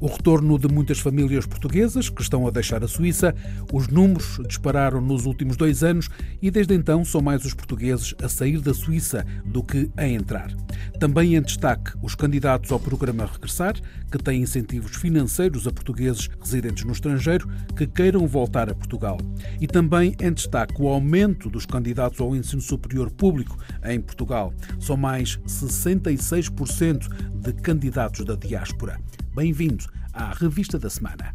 o 0.00 0.06
retorno 0.06 0.58
de 0.58 0.66
muitas 0.66 0.98
famílias 0.98 1.46
portuguesas 1.46 2.08
que 2.08 2.22
estão 2.22 2.46
a 2.46 2.50
deixar 2.50 2.82
a 2.82 2.88
Suíça. 2.88 3.34
Os 3.72 3.86
números 3.88 4.40
dispararam 4.48 5.00
nos 5.00 5.26
últimos 5.26 5.56
dois 5.56 5.84
anos 5.84 6.08
e 6.40 6.50
desde 6.50 6.74
então 6.74 7.04
são 7.04 7.20
mais 7.20 7.44
os 7.44 7.52
portugueses 7.52 8.14
a 8.22 8.28
sair 8.28 8.60
da 8.60 8.72
Suíça 8.72 9.24
do 9.44 9.62
que 9.62 9.90
a 9.96 10.08
entrar. 10.08 10.50
Também 10.98 11.36
em 11.36 11.42
destaque 11.42 11.92
os 12.02 12.14
candidatos 12.14 12.72
ao 12.72 12.80
programa 12.80 13.26
Regressar, 13.26 13.74
que 14.10 14.18
têm 14.18 14.42
incentivos 14.42 14.96
financeiros 14.96 15.66
a 15.66 15.72
portugueses 15.72 16.28
residentes 16.40 16.84
no 16.84 16.92
estrangeiro 16.92 17.48
que 17.76 17.86
queiram 17.86 18.26
voltar 18.26 18.70
a 18.70 18.74
Portugal. 18.74 19.18
E 19.60 19.66
também 19.66 20.16
em 20.20 20.32
destaque 20.32 20.80
o 20.80 20.88
aumento 20.88 21.50
dos 21.50 21.66
candidatos 21.66 22.20
ao 22.20 22.34
ensino 22.34 22.62
superior 22.62 23.10
público 23.10 23.58
em 23.84 24.00
Portugal. 24.00 24.52
São 24.78 24.96
mais 24.96 25.38
66% 25.46 27.08
de 27.34 27.52
candidatos 27.52 28.24
da 28.24 28.34
diáspora. 28.34 28.98
Bem-vindo 29.34 29.84
à 30.12 30.32
Revista 30.32 30.78
da 30.78 30.90
Semana. 30.90 31.34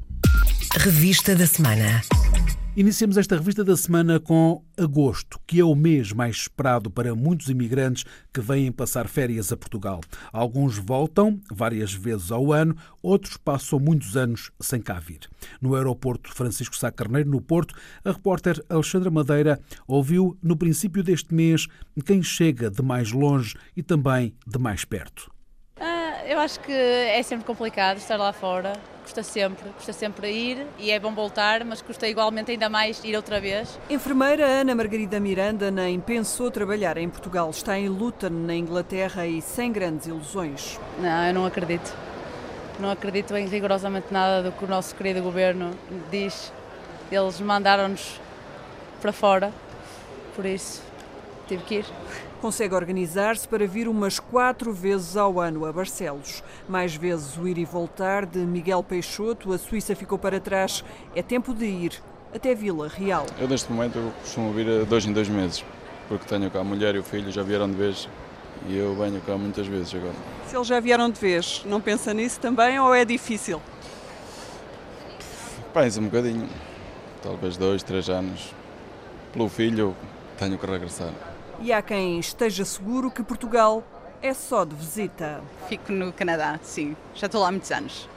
Revista 0.78 1.36
da 1.36 1.48
Semana. 1.48 2.02
Iniciamos 2.76 3.16
esta 3.16 3.38
revista 3.38 3.64
da 3.64 3.78
semana 3.78 4.20
com 4.20 4.62
agosto, 4.78 5.40
que 5.48 5.62
é 5.62 5.64
o 5.64 5.74
mês 5.74 6.12
mais 6.12 6.36
esperado 6.36 6.92
para 6.92 7.16
muitos 7.16 7.48
imigrantes 7.48 8.04
que 8.34 8.42
vêm 8.42 8.70
passar 8.70 9.08
férias 9.08 9.50
a 9.50 9.56
Portugal. 9.56 10.02
Alguns 10.34 10.78
voltam 10.78 11.40
várias 11.50 11.94
vezes 11.94 12.34
ao 12.34 12.52
ano, 12.52 12.76
outros 13.02 13.38
passam 13.38 13.80
muitos 13.80 14.18
anos 14.18 14.52
sem 14.60 14.82
cá 14.82 15.00
vir. 15.00 15.22
No 15.62 15.74
aeroporto 15.74 16.34
Francisco 16.34 16.76
Sá 16.76 16.92
Carneiro, 16.92 17.30
no 17.30 17.40
Porto, 17.40 17.74
a 18.04 18.12
repórter 18.12 18.62
Alexandra 18.68 19.10
Madeira 19.10 19.58
ouviu 19.88 20.38
no 20.44 20.58
princípio 20.58 21.02
deste 21.02 21.34
mês 21.34 21.68
quem 22.06 22.22
chega 22.22 22.70
de 22.70 22.82
mais 22.82 23.14
longe 23.14 23.56
e 23.78 23.82
também 23.82 24.36
de 24.46 24.60
mais 24.60 24.84
perto 24.84 25.34
eu 26.28 26.40
acho 26.40 26.60
que 26.60 26.72
é 26.72 27.22
sempre 27.24 27.46
complicado 27.46 27.98
estar 27.98 28.18
lá 28.18 28.34
fora, 28.34 28.74
custa 29.04 29.22
sempre, 29.22 29.70
custa 29.70 29.94
sempre 29.94 30.32
ir 30.32 30.66
e 30.80 30.92
é 30.92 31.00
bom 31.00 31.14
voltar, 31.14 31.64
mas 31.64 31.82
custa 31.82 32.08
igualmente 32.08 32.52
ainda 32.52 32.68
mais 32.70 33.04
ir 33.04 33.16
outra 33.16 33.40
vez. 33.40 33.80
Enfermeira 33.90 34.46
Ana 34.46 34.74
Margarida 34.74 35.20
Miranda 35.20 35.70
nem 35.70 36.00
pensou 36.00 36.50
trabalhar 36.50 36.98
em 36.98 37.10
Portugal, 37.10 37.50
está 37.50 37.78
em 37.78 37.88
Luton, 37.88 38.30
na 38.30 38.56
Inglaterra 38.56 39.28
e 39.28 39.42
sem 39.42 39.72
grandes 39.72 40.08
ilusões. 40.08 40.80
Não, 41.00 41.28
eu 41.28 41.34
não 41.34 41.46
acredito. 41.46 41.96
Não 42.80 42.90
acredito 42.90 43.36
em 43.38 43.48
rigorosamente 43.48 44.08
nada 44.12 44.44
do 44.44 44.52
que 44.52 44.66
o 44.66 44.68
nosso 44.68 44.96
querido 44.96 45.22
governo 45.22 45.72
diz. 46.12 46.52
Eles 47.12 47.40
mandaram-nos 47.40 48.20
para 49.02 49.14
fora, 49.14 49.52
por 50.36 50.46
isso 50.46 50.82
tive 51.48 51.64
que 51.64 51.76
ir 51.76 51.86
consegue 52.42 52.76
organizar-se 52.76 53.48
para 53.48 53.66
vir 53.66 53.88
umas 53.88 54.20
quatro 54.20 54.72
vezes 54.72 55.18
ao 55.18 55.40
ano 55.40 55.66
a 55.66 55.72
Barcelos. 55.72 56.44
Mais 56.68 56.96
vezes 56.96 57.38
o 57.38 57.48
ir 57.48 57.58
e 57.58 57.66
voltar 57.66 58.26
de 58.26 58.40
Miguel 58.40 58.84
Peixoto, 58.84 59.54
a 59.54 59.58
Suíça 59.58 59.96
ficou 59.96 60.18
para 60.18 60.40
trás. 60.40 60.84
É 61.16 61.22
tempo 61.22 61.54
de 61.54 61.66
ir 61.66 62.04
até 62.34 62.54
Vila 62.54 62.88
Real. 62.88 63.26
Eu 63.40 63.48
neste 63.48 63.72
momento 63.72 63.98
eu 63.98 64.12
costumo 64.22 64.52
vir 64.54 64.86
dois 64.86 65.06
em 65.06 65.14
dois 65.14 65.30
meses, 65.30 65.64
porque 66.08 66.26
tenho 66.26 66.50
cá 66.52 66.60
a 66.60 66.64
mulher 66.64 66.96
e 66.96 67.00
o 67.00 67.04
filho, 67.04 67.32
já 67.32 67.44
vieram 67.44 67.70
de 67.70 67.76
vez 67.76 68.10
e 68.68 68.78
eu 68.78 68.96
venho 68.96 69.22
cá 69.22 69.38
muitas 69.38 69.68
vezes 69.68 69.94
agora. 69.96 70.16
Se 70.48 70.56
eles 70.56 70.68
já 70.68 70.80
vieram 70.80 71.10
de 71.10 71.20
vez, 71.20 71.64
não 71.66 71.80
pensa 71.80 72.14
nisso 72.14 72.40
também 72.40 72.80
ou 72.80 72.94
é 72.94 73.06
difícil? 73.06 73.62
Pensa 75.74 76.00
um 76.00 76.06
bocadinho, 76.06 76.48
talvez 77.22 77.58
dois, 77.58 77.84
três 77.84 78.10
anos. 78.10 78.54
Pelo 79.34 79.50
filho 79.50 79.96
tenho 80.38 80.58
que 80.58 80.66
regressar 80.66 81.12
e 81.62 81.72
há 81.72 81.82
quem 81.82 82.20
esteja 82.20 82.66
seguro 82.66 83.12
que 83.12 83.24
Portugal 83.24 83.84
é 84.22 84.34
só 84.34 84.66
de 84.66 84.76
visita. 84.76 85.42
Fico 85.68 85.92
no 85.92 86.12
Canadá, 86.12 86.60
sim. 86.64 86.96
Já 87.14 87.28
estou 87.28 87.42
lá 87.42 87.50
há 87.50 87.52
muitos 87.52 87.72
anos. 87.72 88.10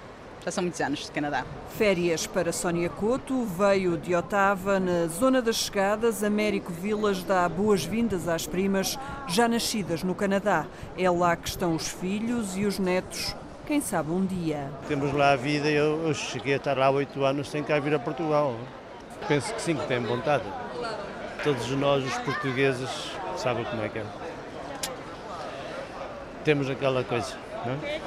Já 0.45 0.51
são 0.53 0.63
muitos 0.63 0.81
anos 0.81 1.01
de 1.01 1.13
Canadá. 1.13 1.45
Férias 1.77 2.27
para 2.27 2.53
Sónia 2.53 2.89
Couto, 2.89 3.45
veio 3.45 3.99
de 3.99 4.15
Otava, 4.15 4.81
na 4.81 5.07
zona 5.07 5.43
das 5.43 5.57
chegadas. 5.57 6.23
Américo 6.25 6.73
Vilas 6.73 7.23
dá 7.23 7.49
boas-vindas 7.49 8.29
às 8.29 8.47
primas 8.47 8.99
já 9.27 9.49
nascidas 9.49 10.03
no 10.03 10.15
Canadá. 10.15 10.65
É 10.97 11.11
lá 11.11 11.37
que 11.37 11.49
estão 11.49 11.75
os 11.75 11.89
filhos 11.89 12.57
e 12.57 12.65
os 12.65 12.79
netos. 12.79 13.35
Quem 13.67 13.83
sabe 13.83 14.11
um 14.11 14.25
dia. 14.25 14.71
Temos 14.89 15.13
lá 15.13 15.33
a 15.33 15.37
vida, 15.37 15.69
eu, 15.69 16.07
eu 16.07 16.15
cheguei 16.15 16.55
a 16.55 16.57
estar 16.57 16.79
lá 16.79 16.87
há 16.87 16.91
oito 16.91 17.23
anos 17.23 17.51
sem 17.51 17.63
cá 17.63 17.79
vir 17.79 17.95
a 17.95 17.99
Portugal. 17.99 18.57
Penso 19.27 19.53
que 19.53 19.61
sim, 19.61 19.75
que 19.77 19.87
tem 19.87 20.01
vontade. 20.01 20.45
Todos 21.45 21.69
nós, 21.73 22.03
os 22.03 22.17
portugueses, 22.19 23.11
sabe 23.39 23.65
como 23.65 23.83
é 23.83 23.89
que 23.89 23.99
é. 24.01 24.05
Temos 26.45 26.69
aquela 26.69 27.05
coisa, 27.05 27.35
não 27.65 27.75
é? 27.75 28.01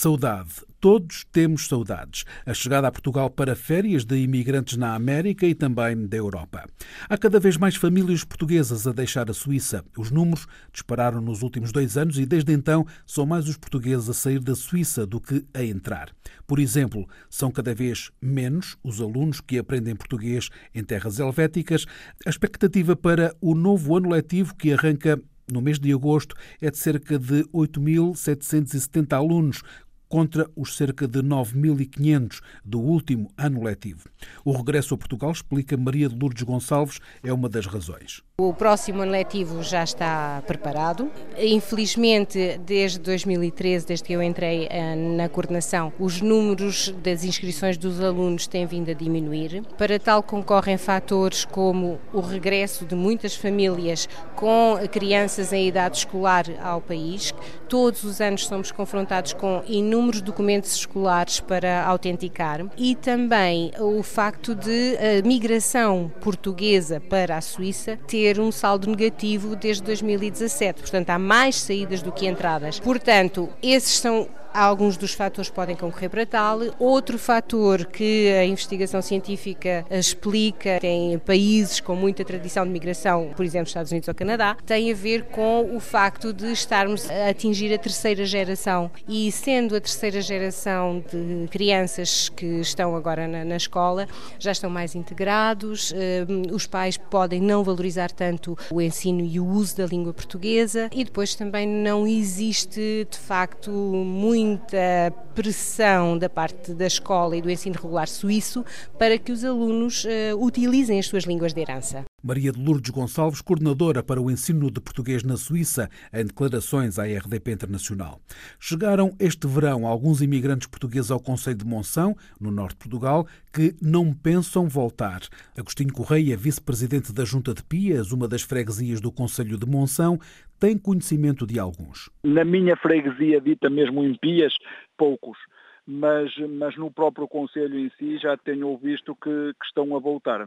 Saudade. 0.00 0.64
Todos 0.78 1.24
temos 1.32 1.66
saudades. 1.66 2.24
A 2.46 2.54
chegada 2.54 2.86
a 2.86 2.92
Portugal 2.92 3.28
para 3.28 3.56
férias 3.56 4.04
de 4.04 4.16
imigrantes 4.16 4.76
na 4.76 4.94
América 4.94 5.44
e 5.44 5.56
também 5.56 6.06
da 6.06 6.16
Europa. 6.16 6.66
Há 7.08 7.18
cada 7.18 7.40
vez 7.40 7.56
mais 7.56 7.74
famílias 7.74 8.22
portuguesas 8.22 8.86
a 8.86 8.92
deixar 8.92 9.28
a 9.28 9.34
Suíça. 9.34 9.84
Os 9.96 10.12
números 10.12 10.46
dispararam 10.72 11.20
nos 11.20 11.42
últimos 11.42 11.72
dois 11.72 11.96
anos 11.96 12.16
e, 12.16 12.24
desde 12.24 12.52
então, 12.52 12.86
são 13.04 13.26
mais 13.26 13.48
os 13.48 13.56
portugueses 13.56 14.08
a 14.08 14.14
sair 14.14 14.38
da 14.38 14.54
Suíça 14.54 15.04
do 15.04 15.20
que 15.20 15.44
a 15.52 15.64
entrar. 15.64 16.12
Por 16.46 16.60
exemplo, 16.60 17.04
são 17.28 17.50
cada 17.50 17.74
vez 17.74 18.12
menos 18.22 18.76
os 18.84 19.00
alunos 19.00 19.40
que 19.40 19.58
aprendem 19.58 19.96
português 19.96 20.48
em 20.72 20.84
terras 20.84 21.18
helvéticas. 21.18 21.86
A 22.24 22.30
expectativa 22.30 22.94
para 22.94 23.34
o 23.40 23.52
novo 23.52 23.96
ano 23.96 24.10
letivo 24.10 24.54
que 24.54 24.72
arranca 24.72 25.20
no 25.50 25.62
mês 25.62 25.78
de 25.78 25.92
agosto 25.92 26.36
é 26.60 26.70
de 26.70 26.78
cerca 26.78 27.18
de 27.18 27.42
8.770 27.44 29.12
alunos, 29.14 29.62
contra 30.08 30.50
os 30.56 30.76
cerca 30.76 31.06
de 31.06 31.20
9.500 31.20 32.40
do 32.64 32.80
último 32.80 33.30
ano 33.36 33.62
letivo. 33.62 34.08
O 34.44 34.52
regresso 34.52 34.94
a 34.94 34.98
Portugal, 34.98 35.32
explica 35.32 35.76
Maria 35.76 36.08
de 36.08 36.16
Lourdes 36.16 36.42
Gonçalves, 36.42 37.00
é 37.22 37.32
uma 37.32 37.48
das 37.48 37.66
razões. 37.66 38.22
O 38.40 38.54
próximo 38.54 39.02
ano 39.02 39.10
letivo 39.10 39.64
já 39.64 39.82
está 39.82 40.40
preparado. 40.46 41.10
Infelizmente, 41.36 42.56
desde 42.64 43.00
2013, 43.00 43.84
desde 43.84 44.04
que 44.06 44.12
eu 44.12 44.22
entrei 44.22 44.68
eh, 44.70 44.94
na 44.94 45.28
coordenação, 45.28 45.92
os 45.98 46.20
números 46.20 46.94
das 47.02 47.24
inscrições 47.24 47.76
dos 47.76 48.00
alunos 48.00 48.46
têm 48.46 48.64
vindo 48.64 48.92
a 48.92 48.94
diminuir. 48.94 49.64
Para 49.76 49.98
tal 49.98 50.22
concorrem 50.22 50.78
fatores 50.78 51.44
como 51.44 51.98
o 52.12 52.20
regresso 52.20 52.84
de 52.84 52.94
muitas 52.94 53.34
famílias 53.34 54.08
com 54.36 54.78
crianças 54.88 55.52
em 55.52 55.66
idade 55.66 55.96
escolar 55.96 56.44
ao 56.62 56.80
país. 56.80 57.34
Todos 57.68 58.04
os 58.04 58.20
anos 58.20 58.46
somos 58.46 58.70
confrontados 58.70 59.32
com 59.32 59.64
inúmeros 59.66 60.20
documentos 60.20 60.76
escolares 60.76 61.40
para 61.40 61.84
autenticar 61.84 62.64
e 62.76 62.94
também 62.94 63.72
o 63.80 64.00
facto 64.04 64.54
de 64.54 64.96
a 64.96 65.26
migração 65.26 66.08
portuguesa 66.20 67.00
para 67.00 67.36
a 67.36 67.40
Suíça 67.40 67.98
ter 68.06 68.27
ter 68.34 68.38
um 68.38 68.52
saldo 68.52 68.90
negativo 68.90 69.56
desde 69.56 69.82
2017. 69.82 70.80
Portanto, 70.80 71.08
há 71.08 71.18
mais 71.18 71.56
saídas 71.56 72.02
do 72.02 72.12
que 72.12 72.26
entradas. 72.26 72.78
Portanto, 72.78 73.48
esses 73.62 73.98
são 73.98 74.28
Alguns 74.52 74.96
dos 74.96 75.12
fatores 75.12 75.50
podem 75.50 75.76
concorrer 75.76 76.10
para 76.10 76.26
tal. 76.26 76.60
Outro 76.78 77.18
fator 77.18 77.84
que 77.84 78.32
a 78.32 78.44
investigação 78.44 79.02
científica 79.02 79.84
explica 79.90 80.78
em 80.82 81.18
países 81.18 81.80
com 81.80 81.94
muita 81.94 82.24
tradição 82.24 82.64
de 82.64 82.70
migração, 82.70 83.30
por 83.36 83.44
exemplo, 83.44 83.68
Estados 83.68 83.92
Unidos 83.92 84.08
ou 84.08 84.14
Canadá, 84.14 84.56
tem 84.66 84.90
a 84.90 84.94
ver 84.94 85.24
com 85.24 85.76
o 85.76 85.80
facto 85.80 86.32
de 86.32 86.50
estarmos 86.52 87.08
a 87.10 87.28
atingir 87.28 87.72
a 87.72 87.78
terceira 87.78 88.24
geração. 88.24 88.90
E 89.06 89.30
sendo 89.30 89.76
a 89.76 89.80
terceira 89.80 90.20
geração 90.20 91.04
de 91.10 91.48
crianças 91.48 92.28
que 92.28 92.46
estão 92.60 92.96
agora 92.96 93.28
na, 93.28 93.44
na 93.44 93.56
escola, 93.56 94.08
já 94.38 94.52
estão 94.52 94.70
mais 94.70 94.94
integrados, 94.94 95.92
eh, 95.94 96.26
os 96.52 96.66
pais 96.66 96.96
podem 96.96 97.40
não 97.40 97.62
valorizar 97.62 98.10
tanto 98.10 98.56
o 98.70 98.80
ensino 98.80 99.20
e 99.20 99.38
o 99.38 99.46
uso 99.46 99.76
da 99.76 99.86
língua 99.86 100.12
portuguesa 100.12 100.88
e 100.92 101.04
depois 101.04 101.34
também 101.34 101.66
não 101.66 102.06
existe 102.06 103.06
de 103.10 103.18
facto 103.18 103.70
muito 103.70 104.37
muita 104.38 105.12
pressão 105.34 106.16
da 106.16 106.28
parte 106.28 106.72
da 106.72 106.86
escola 106.86 107.36
e 107.36 107.42
do 107.42 107.50
ensino 107.50 107.74
regular 107.74 108.08
suíço 108.08 108.64
para 108.96 109.18
que 109.18 109.32
os 109.32 109.44
alunos 109.44 110.04
uh, 110.04 110.08
utilizem 110.40 110.98
as 110.98 111.06
suas 111.06 111.24
línguas 111.24 111.52
de 111.52 111.60
herança. 111.60 112.04
Maria 112.22 112.50
de 112.50 112.60
Lourdes 112.60 112.90
Gonçalves, 112.90 113.40
coordenadora 113.40 114.02
para 114.02 114.20
o 114.20 114.28
ensino 114.28 114.72
de 114.72 114.80
português 114.80 115.22
na 115.22 115.36
Suíça, 115.36 115.88
em 116.12 116.24
declarações 116.26 116.98
à 116.98 117.04
RDP 117.04 117.52
Internacional. 117.52 118.20
Chegaram 118.58 119.14
este 119.20 119.46
verão 119.46 119.86
alguns 119.86 120.20
imigrantes 120.20 120.66
portugueses 120.66 121.12
ao 121.12 121.20
Conselho 121.20 121.58
de 121.58 121.64
Monção, 121.64 122.16
no 122.40 122.50
norte 122.50 122.72
de 122.72 122.88
Portugal, 122.88 123.24
que 123.52 123.72
não 123.80 124.12
pensam 124.12 124.68
voltar. 124.68 125.20
Agostinho 125.56 125.92
Correia, 125.92 126.36
vice-presidente 126.36 127.12
da 127.12 127.24
Junta 127.24 127.54
de 127.54 127.62
Pias, 127.62 128.10
uma 128.10 128.26
das 128.26 128.42
freguesias 128.42 129.00
do 129.00 129.12
Conselho 129.12 129.56
de 129.56 129.66
Monção, 129.66 130.18
tem 130.58 130.76
conhecimento 130.76 131.46
de 131.46 131.56
alguns. 131.60 132.10
Na 132.24 132.44
minha 132.44 132.76
freguesia, 132.76 133.40
dita 133.40 133.70
mesmo 133.70 134.02
em 134.02 134.18
Pias, 134.18 134.52
poucos. 134.96 135.38
Mas, 135.86 136.30
mas 136.58 136.76
no 136.76 136.90
próprio 136.90 137.28
Conselho 137.28 137.78
em 137.78 137.90
si 137.96 138.18
já 138.18 138.36
tenho 138.36 138.76
visto 138.76 139.14
que, 139.14 139.52
que 139.54 139.66
estão 139.66 139.96
a 139.96 140.00
voltar. 140.00 140.46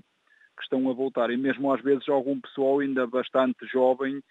Que 0.61 0.75
estão 0.75 0.89
a 0.89 0.93
voltar. 0.93 1.31
E 1.31 1.37
mesmo 1.37 1.73
às 1.73 1.81
vezes 1.81 2.07
algum 2.07 2.39
pessoal 2.39 2.79
ainda 2.79 3.07
bastante 3.07 3.65
jovem 3.65 4.21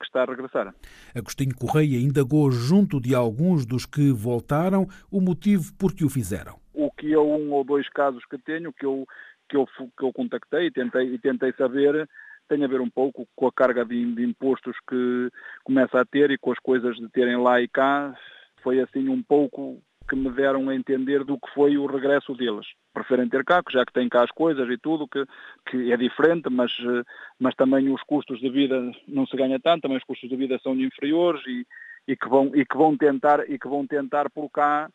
que 0.00 0.06
está 0.06 0.22
a 0.22 0.24
regressar. 0.24 0.74
Agostinho 1.14 1.54
Correia 1.54 1.98
indagou 1.98 2.50
junto 2.50 3.00
de 3.00 3.14
alguns 3.14 3.66
dos 3.66 3.84
que 3.84 4.10
voltaram 4.10 4.86
o 5.10 5.20
motivo 5.20 5.72
por 5.78 5.94
que 5.94 6.04
o 6.04 6.08
fizeram. 6.08 6.58
O 6.72 6.90
que 6.90 7.12
eu, 7.12 7.28
um 7.28 7.52
ou 7.52 7.64
dois 7.64 7.88
casos 7.90 8.24
que 8.26 8.38
tenho, 8.38 8.72
que 8.72 8.86
eu, 8.86 9.06
que 9.48 9.56
eu, 9.56 9.66
que 9.66 10.04
eu 10.04 10.12
contactei 10.12 10.66
e 10.66 10.70
tentei, 10.70 11.14
e 11.14 11.18
tentei 11.18 11.52
saber, 11.52 12.08
tem 12.48 12.64
a 12.64 12.68
ver 12.68 12.80
um 12.80 12.90
pouco 12.90 13.26
com 13.36 13.46
a 13.46 13.52
carga 13.52 13.84
de, 13.84 14.14
de 14.14 14.24
impostos 14.24 14.76
que 14.88 15.30
começa 15.62 16.00
a 16.00 16.04
ter 16.04 16.30
e 16.30 16.38
com 16.38 16.50
as 16.50 16.58
coisas 16.58 16.96
de 16.96 17.08
terem 17.10 17.36
lá 17.36 17.60
e 17.60 17.68
cá. 17.68 18.16
Foi 18.62 18.80
assim 18.80 19.08
um 19.08 19.22
pouco 19.22 19.82
que 20.08 20.16
me 20.16 20.30
deram 20.30 20.68
a 20.68 20.74
entender 20.74 21.24
do 21.24 21.38
que 21.38 21.52
foi 21.54 21.76
o 21.78 21.86
regresso 21.86 22.34
deles. 22.34 22.66
Preferem 22.92 23.28
ter 23.28 23.44
cá, 23.44 23.62
já 23.70 23.84
que 23.84 23.92
têm 23.92 24.08
cá 24.08 24.22
as 24.22 24.30
coisas 24.30 24.68
e 24.68 24.76
tudo, 24.78 25.08
que, 25.08 25.24
que 25.66 25.92
é 25.92 25.96
diferente, 25.96 26.48
mas, 26.50 26.72
mas 27.38 27.54
também 27.54 27.92
os 27.92 28.02
custos 28.02 28.40
de 28.40 28.50
vida 28.50 28.92
não 29.08 29.26
se 29.26 29.36
ganha 29.36 29.58
tanto, 29.58 29.82
também 29.82 29.98
os 29.98 30.04
custos 30.04 30.28
de 30.28 30.36
vida 30.36 30.58
são 30.62 30.74
inferiores 30.74 31.42
e, 31.46 31.66
e, 32.06 32.16
que, 32.16 32.28
vão, 32.28 32.50
e, 32.54 32.64
que, 32.64 32.76
vão 32.76 32.96
tentar, 32.96 33.48
e 33.50 33.58
que 33.58 33.68
vão 33.68 33.86
tentar 33.86 34.30
por 34.30 34.50
cá 34.50 34.88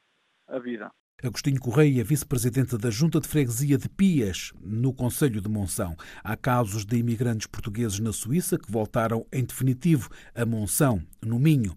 a 0.47 0.59
vida. 0.59 0.91
Agostinho 1.21 1.59
Correia, 1.59 2.01
vice-presidente 2.01 2.77
da 2.77 2.89
Junta 2.89 3.19
de 3.19 3.27
Freguesia 3.27 3.77
de 3.77 3.89
Pias, 3.89 4.53
no 4.63 4.93
Conselho 4.93 5.41
de 5.41 5.49
Monção. 5.49 5.97
Há 6.23 6.37
casos 6.37 6.85
de 6.85 6.95
imigrantes 6.97 7.45
portugueses 7.45 7.99
na 7.99 8.13
Suíça 8.13 8.57
que 8.57 8.71
voltaram 8.71 9.25
em 9.33 9.43
definitivo 9.43 10.09
a 10.33 10.45
Monção, 10.45 11.01
no 11.21 11.37
Minho. 11.37 11.75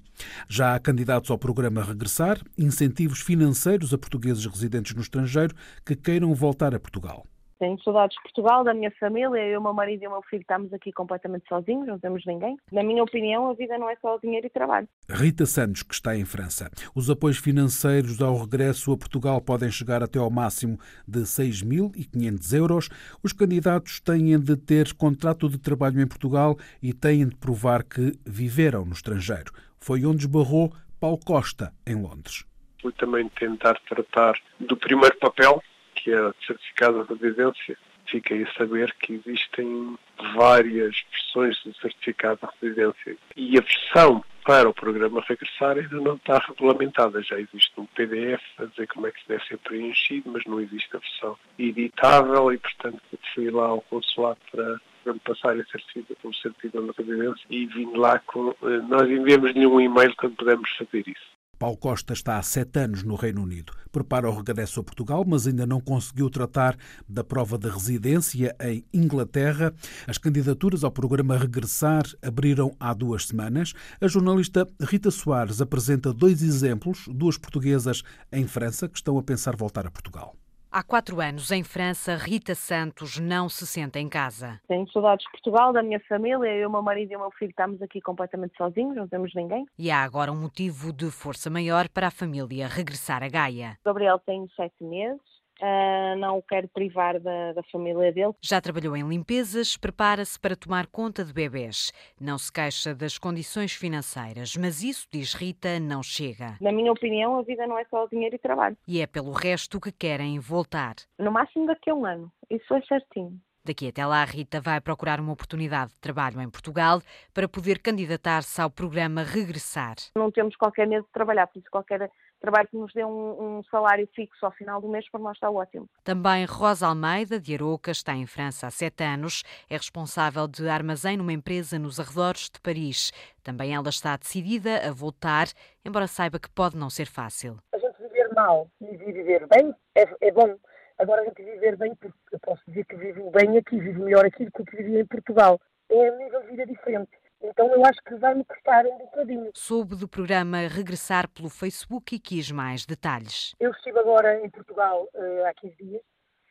Já 0.48 0.76
há 0.76 0.78
candidatos 0.78 1.30
ao 1.30 1.38
programa 1.38 1.82
Regressar, 1.82 2.40
incentivos 2.56 3.20
financeiros 3.20 3.92
a 3.92 3.98
portugueses 3.98 4.46
residentes 4.46 4.94
no 4.94 5.02
estrangeiro 5.02 5.56
que 5.84 5.96
queiram 5.96 6.32
voltar 6.34 6.72
a 6.72 6.78
Portugal. 6.78 7.26
Tenho 7.62 7.80
saudades 7.84 8.16
de 8.16 8.22
Portugal, 8.24 8.64
da 8.64 8.74
minha 8.74 8.90
família. 8.98 9.38
Eu, 9.46 9.60
meu 9.60 9.72
marido 9.72 10.02
e 10.02 10.08
o 10.08 10.10
meu 10.10 10.22
filho 10.22 10.40
estamos 10.40 10.72
aqui 10.72 10.90
completamente 10.90 11.44
sozinhos, 11.48 11.86
não 11.86 11.96
temos 11.96 12.26
ninguém. 12.26 12.56
Na 12.72 12.82
minha 12.82 13.04
opinião, 13.04 13.48
a 13.48 13.54
vida 13.54 13.78
não 13.78 13.88
é 13.88 13.94
só 14.02 14.18
dinheiro 14.18 14.48
e 14.48 14.50
trabalho. 14.50 14.88
Rita 15.08 15.46
Santos, 15.46 15.84
que 15.84 15.94
está 15.94 16.16
em 16.16 16.24
França. 16.24 16.68
Os 16.92 17.08
apoios 17.08 17.38
financeiros 17.38 18.20
ao 18.20 18.36
regresso 18.36 18.90
a 18.90 18.96
Portugal 18.96 19.40
podem 19.40 19.70
chegar 19.70 20.02
até 20.02 20.18
ao 20.18 20.28
máximo 20.28 20.76
de 21.06 21.20
6.500 21.20 22.52
euros. 22.52 22.88
Os 23.22 23.32
candidatos 23.32 24.00
têm 24.00 24.36
de 24.40 24.56
ter 24.56 24.92
contrato 24.94 25.48
de 25.48 25.56
trabalho 25.56 26.00
em 26.00 26.08
Portugal 26.08 26.56
e 26.82 26.92
têm 26.92 27.28
de 27.28 27.36
provar 27.36 27.84
que 27.84 28.10
viveram 28.26 28.84
no 28.84 28.92
estrangeiro. 28.92 29.52
Foi 29.78 30.04
onde 30.04 30.22
esbarrou 30.22 30.72
Paulo 30.98 31.20
Costa, 31.24 31.72
em 31.86 31.94
Londres. 31.94 32.44
Fui 32.80 32.92
também 32.94 33.28
tentar 33.38 33.78
tratar 33.88 34.34
do 34.58 34.76
primeiro 34.76 35.16
papel 35.20 35.62
que 36.02 36.12
é 36.12 36.32
certificado 36.46 37.04
de 37.04 37.14
residência, 37.14 37.76
fiquei 38.06 38.42
a 38.42 38.52
saber 38.54 38.92
que 39.00 39.20
existem 39.24 39.96
várias 40.34 40.96
versões 41.10 41.56
de 41.64 41.72
certificado 41.80 42.40
de 42.42 42.66
residência. 42.66 43.16
E 43.36 43.58
a 43.58 43.60
versão 43.60 44.24
para 44.44 44.68
o 44.68 44.74
programa 44.74 45.24
Regressar 45.26 45.78
ainda 45.78 46.00
não 46.00 46.16
está 46.16 46.38
regulamentada. 46.38 47.22
Já 47.22 47.38
existe 47.38 47.72
um 47.78 47.86
PDF 47.86 48.42
a 48.58 48.64
dizer 48.64 48.88
como 48.88 49.06
é 49.06 49.12
que 49.12 49.22
se 49.22 49.28
deve 49.28 49.44
ser 49.44 49.58
preenchido, 49.58 50.30
mas 50.30 50.44
não 50.44 50.60
existe 50.60 50.88
a 50.96 50.98
versão 50.98 51.38
editável 51.58 52.52
e, 52.52 52.58
portanto, 52.58 53.00
fui 53.34 53.50
lá 53.50 53.66
ao 53.66 53.80
consulado 53.82 54.38
para 54.50 54.80
para 55.02 55.14
passar 55.14 55.56
o 55.56 56.34
certidão 56.34 56.86
de 56.86 56.92
residência 56.96 57.44
e 57.50 57.66
vim 57.66 57.96
lá 57.96 58.18
com. 58.20 58.54
Eh, 58.62 58.80
nós 58.88 59.08
enviamos-lhe 59.08 59.66
um 59.66 59.80
e-mail 59.80 60.14
quando 60.16 60.36
pudemos 60.36 60.70
fazer 60.76 61.02
isso. 61.06 61.31
Paulo 61.62 61.76
Costa 61.76 62.12
está 62.12 62.38
há 62.38 62.42
sete 62.42 62.80
anos 62.80 63.04
no 63.04 63.14
Reino 63.14 63.40
Unido. 63.40 63.72
Prepara 63.92 64.28
o 64.28 64.34
regresso 64.34 64.80
a 64.80 64.82
Portugal, 64.82 65.24
mas 65.24 65.46
ainda 65.46 65.64
não 65.64 65.80
conseguiu 65.80 66.28
tratar 66.28 66.76
da 67.08 67.22
prova 67.22 67.56
de 67.56 67.68
residência 67.68 68.52
em 68.60 68.84
Inglaterra. 68.92 69.72
As 70.04 70.18
candidaturas 70.18 70.82
ao 70.82 70.90
programa 70.90 71.38
Regressar 71.38 72.02
abriram 72.20 72.74
há 72.80 72.92
duas 72.92 73.28
semanas. 73.28 73.74
A 74.00 74.08
jornalista 74.08 74.66
Rita 74.80 75.12
Soares 75.12 75.60
apresenta 75.60 76.12
dois 76.12 76.42
exemplos, 76.42 77.04
duas 77.06 77.38
portuguesas 77.38 78.02
em 78.32 78.44
França 78.44 78.88
que 78.88 78.96
estão 78.96 79.16
a 79.16 79.22
pensar 79.22 79.54
voltar 79.54 79.86
a 79.86 79.90
Portugal. 79.92 80.34
Há 80.74 80.82
quatro 80.82 81.20
anos, 81.20 81.50
em 81.50 81.62
França, 81.62 82.16
Rita 82.16 82.54
Santos 82.54 83.18
não 83.18 83.46
se 83.46 83.66
sente 83.66 83.98
em 83.98 84.08
casa. 84.08 84.58
Tenho 84.66 84.90
saudades 84.90 85.22
de 85.26 85.30
Portugal, 85.32 85.70
da 85.70 85.82
minha 85.82 86.00
família. 86.08 86.48
Eu, 86.48 86.70
meu 86.70 86.80
marido 86.80 87.12
e 87.12 87.16
o 87.16 87.18
meu 87.20 87.30
filho 87.32 87.50
estamos 87.50 87.82
aqui 87.82 88.00
completamente 88.00 88.56
sozinhos, 88.56 88.96
não 88.96 89.06
temos 89.06 89.34
ninguém. 89.34 89.66
E 89.78 89.90
há 89.90 90.02
agora 90.02 90.32
um 90.32 90.40
motivo 90.40 90.90
de 90.90 91.10
força 91.10 91.50
maior 91.50 91.90
para 91.90 92.06
a 92.06 92.10
família 92.10 92.68
regressar 92.68 93.22
a 93.22 93.28
Gaia. 93.28 93.76
Gabriel 93.84 94.18
tem 94.20 94.48
sete 94.56 94.82
meses 94.82 95.20
Uh, 95.62 96.18
não 96.18 96.38
o 96.38 96.42
quero 96.42 96.66
privar 96.66 97.20
da, 97.20 97.52
da, 97.52 97.62
família 97.70 98.12
dele. 98.12 98.32
Já 98.40 98.60
trabalhou 98.60 98.96
em 98.96 99.08
limpezas, 99.08 99.76
prepara-se 99.76 100.38
para 100.38 100.56
tomar 100.56 100.88
conta 100.88 101.24
de 101.24 101.32
bebês. 101.32 101.92
Não 102.20 102.36
se 102.36 102.52
queixa 102.52 102.92
das 102.92 103.16
condições 103.16 103.72
financeiras, 103.72 104.56
mas 104.56 104.82
isso, 104.82 105.06
diz 105.08 105.34
Rita, 105.34 105.78
não 105.78 106.02
chega. 106.02 106.56
Na 106.60 106.72
minha 106.72 106.90
opinião, 106.90 107.38
a 107.38 107.42
vida 107.42 107.64
não 107.64 107.78
é 107.78 107.84
só 107.84 108.06
dinheiro 108.06 108.34
e 108.34 108.38
trabalho. 108.40 108.76
E 108.88 109.00
é 109.00 109.06
pelo 109.06 109.30
resto 109.30 109.80
que 109.80 109.92
querem 109.92 110.40
voltar. 110.40 110.96
No 111.16 111.30
máximo 111.30 111.66
daqui 111.66 111.90
a 111.90 111.94
um 111.94 112.04
ano. 112.04 112.32
Isso 112.50 112.74
é 112.74 112.82
certinho. 112.82 113.40
Daqui 113.64 113.86
até 113.86 114.04
lá, 114.04 114.24
Rita 114.24 114.60
vai 114.60 114.80
procurar 114.80 115.20
uma 115.20 115.32
oportunidade 115.32 115.92
de 115.92 116.00
trabalho 116.00 116.40
em 116.40 116.50
Portugal 116.50 117.00
para 117.32 117.48
poder 117.48 117.78
candidatar-se 117.78 118.60
ao 118.60 118.68
programa 118.68 119.22
Regressar. 119.22 119.94
Não 120.16 120.32
temos 120.32 120.56
qualquer 120.56 120.88
medo 120.88 121.04
de 121.04 121.12
trabalhar, 121.12 121.46
por 121.46 121.60
isso 121.60 121.70
qualquer 121.70 122.10
trabalho 122.42 122.68
que 122.68 122.76
nos 122.76 122.92
dê 122.92 123.04
um, 123.04 123.58
um, 123.58 123.62
salário 123.70 124.06
fixo 124.14 124.44
ao 124.44 124.52
final 124.52 124.80
do 124.80 124.88
mês, 124.88 125.08
para 125.10 125.20
nós 125.20 125.36
está 125.36 125.50
ótimo. 125.50 125.88
Também 126.02 126.44
Rosa 126.44 126.88
Almeida, 126.88 127.38
de 127.40 127.54
Aroca, 127.54 127.92
está 127.92 128.14
em 128.14 128.26
França 128.26 128.66
há 128.66 128.70
sete 128.70 129.04
anos. 129.04 129.44
É 129.70 129.76
responsável 129.76 130.48
de 130.48 130.68
armazém 130.68 131.16
numa 131.16 131.32
empresa 131.32 131.78
nos 131.78 132.00
arredores 132.00 132.50
de 132.50 132.60
Paris. 132.60 133.12
Também 133.42 133.74
ela 133.74 133.88
está 133.88 134.16
decidida 134.16 134.86
a 134.86 134.92
voltar, 134.92 135.46
embora 135.84 136.06
saiba 136.06 136.38
que 136.38 136.50
pode 136.50 136.76
não 136.76 136.90
ser 136.90 137.06
fácil. 137.06 137.56
A 137.72 137.78
gente 137.78 137.96
viver 138.02 138.28
mal 138.34 138.68
e 138.80 138.96
viver 138.96 139.46
bem 139.46 139.72
é, 139.94 140.04
é 140.20 140.32
bom. 140.32 140.56
Agora 140.98 141.22
a 141.22 141.24
gente 141.24 141.42
viver 141.42 141.76
bem, 141.76 141.94
porque 141.94 142.16
eu 142.32 142.40
posso 142.40 142.62
dizer 142.66 142.84
que 142.86 142.96
vivo 142.96 143.30
bem 143.30 143.56
aqui, 143.56 143.78
vivo 143.78 144.02
melhor 144.02 144.26
aqui 144.26 144.44
do 144.44 144.52
que 144.52 144.62
o 144.62 144.64
que 144.64 144.76
vivia 144.76 145.00
em 145.00 145.06
Portugal. 145.06 145.60
É 145.88 146.10
um 146.10 146.18
nível 146.18 146.42
de 146.42 146.48
vida 146.48 146.66
diferente. 146.66 147.21
Então 147.42 147.66
eu 147.72 147.84
acho 147.84 148.00
que 148.04 148.14
vai-me 148.14 148.44
custar 148.44 148.86
um 148.86 148.98
bocadinho. 148.98 149.50
Soube 149.54 149.96
do 149.96 150.08
programa 150.08 150.58
Regressar 150.68 151.28
pelo 151.28 151.50
Facebook 151.50 152.14
e 152.14 152.18
quis 152.18 152.50
mais 152.50 152.86
detalhes. 152.86 153.54
Eu 153.58 153.70
estive 153.72 153.98
agora 153.98 154.40
em 154.44 154.48
Portugal 154.48 155.08
uh, 155.14 155.46
há 155.46 155.54
15 155.54 155.76
dias 155.76 156.02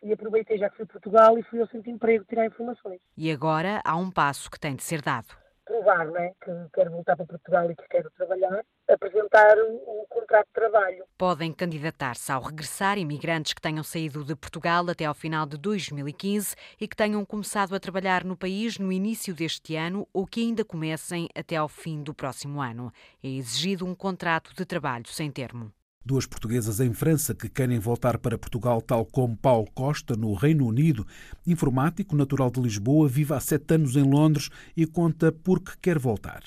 e 0.04 0.12
aproveitei 0.12 0.58
já 0.58 0.70
que 0.70 0.78
fui 0.78 0.86
a 0.86 0.88
Portugal 0.88 1.38
e 1.38 1.44
fui 1.44 1.62
ao 1.62 1.68
centro 1.68 1.84
de 1.84 1.92
emprego 1.92 2.26
tirar 2.26 2.46
informações. 2.46 3.00
E 3.16 3.32
agora 3.32 3.82
há 3.86 3.96
um 3.96 4.12
passo 4.12 4.50
que 4.50 4.60
tem 4.60 4.76
de 4.76 4.84
ser 4.84 5.02
dado 5.02 5.41
provar 5.72 6.06
né, 6.08 6.32
que 6.44 6.52
quero 6.74 6.92
voltar 6.92 7.16
para 7.16 7.26
Portugal 7.26 7.72
e 7.72 7.76
que 7.76 7.88
quero 7.90 8.12
trabalhar, 8.12 8.62
apresentar 8.90 9.58
o, 9.58 10.06
contrato 10.10 10.48
de 10.48 10.54
trabalho. 10.54 11.06
Podem 11.18 11.54
candidatar-se 11.54 12.32
ao 12.32 12.42
regressar 12.42 12.98
imigrantes 12.98 13.54
que 13.54 13.62
tenham 13.62 13.84
saído 13.84 14.26
de 14.26 14.36
Portugal 14.36 14.90
até 14.90 15.06
ao 15.06 15.14
final 15.14 15.46
de 15.46 15.58
2015 15.58 16.56
e 16.80 16.88
que 16.88 16.96
tenham 16.96 17.24
começado 17.24 17.74
a 17.74 17.80
trabalhar 17.80 18.26
no 18.26 18.36
país 18.36 18.78
no 18.78 18.92
início 18.92 19.34
deste 19.34 19.76
ano 19.76 20.06
ou 20.14 20.28
que 20.28 20.42
ainda 20.42 20.66
comecem 20.66 21.30
até 21.34 21.56
ao 21.56 21.70
fim 21.70 22.04
do 22.04 22.14
próximo 22.14 22.62
ano. 22.62 22.92
É 23.24 23.28
exigido 23.28 23.86
um 23.86 23.96
contrato 23.96 24.54
de 24.54 24.66
trabalho 24.66 25.08
sem 25.08 25.32
termo. 25.32 25.72
Duas 26.04 26.26
portuguesas 26.26 26.80
em 26.80 26.94
França 26.94 27.36
que 27.36 27.48
querem 27.48 27.78
voltar 27.78 28.18
para 28.18 28.38
Portugal, 28.38 28.82
tal 28.82 29.06
como 29.06 29.38
Paulo 29.38 29.68
Costa, 29.74 30.16
no 30.16 30.34
Reino 30.34 30.66
Unido. 30.66 31.06
Informático, 31.46 32.16
natural 32.16 32.50
de 32.50 32.60
Lisboa, 32.60 33.08
vive 33.08 33.34
há 33.36 33.40
sete 33.40 33.76
anos 33.76 33.96
em 33.96 34.04
Londres 34.04 34.50
e 34.76 34.88
conta 34.88 35.32
por 35.32 35.60
que 35.60 35.78
quer 35.80 36.00
voltar. 36.00 36.44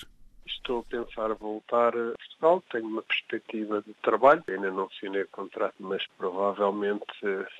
Estou 0.47 0.81
a 0.81 0.83
pensar 0.83 1.33
voltar 1.35 1.89
a 1.97 2.13
Portugal, 2.13 2.63
tenho 2.71 2.87
uma 2.87 3.03
perspectiva 3.03 3.83
de 3.83 3.93
trabalho, 4.03 4.43
ainda 4.49 4.71
não 4.71 4.85
assinei 4.85 5.23
o 5.23 5.29
contrato, 5.29 5.75
mas 5.79 6.05
provavelmente 6.19 7.05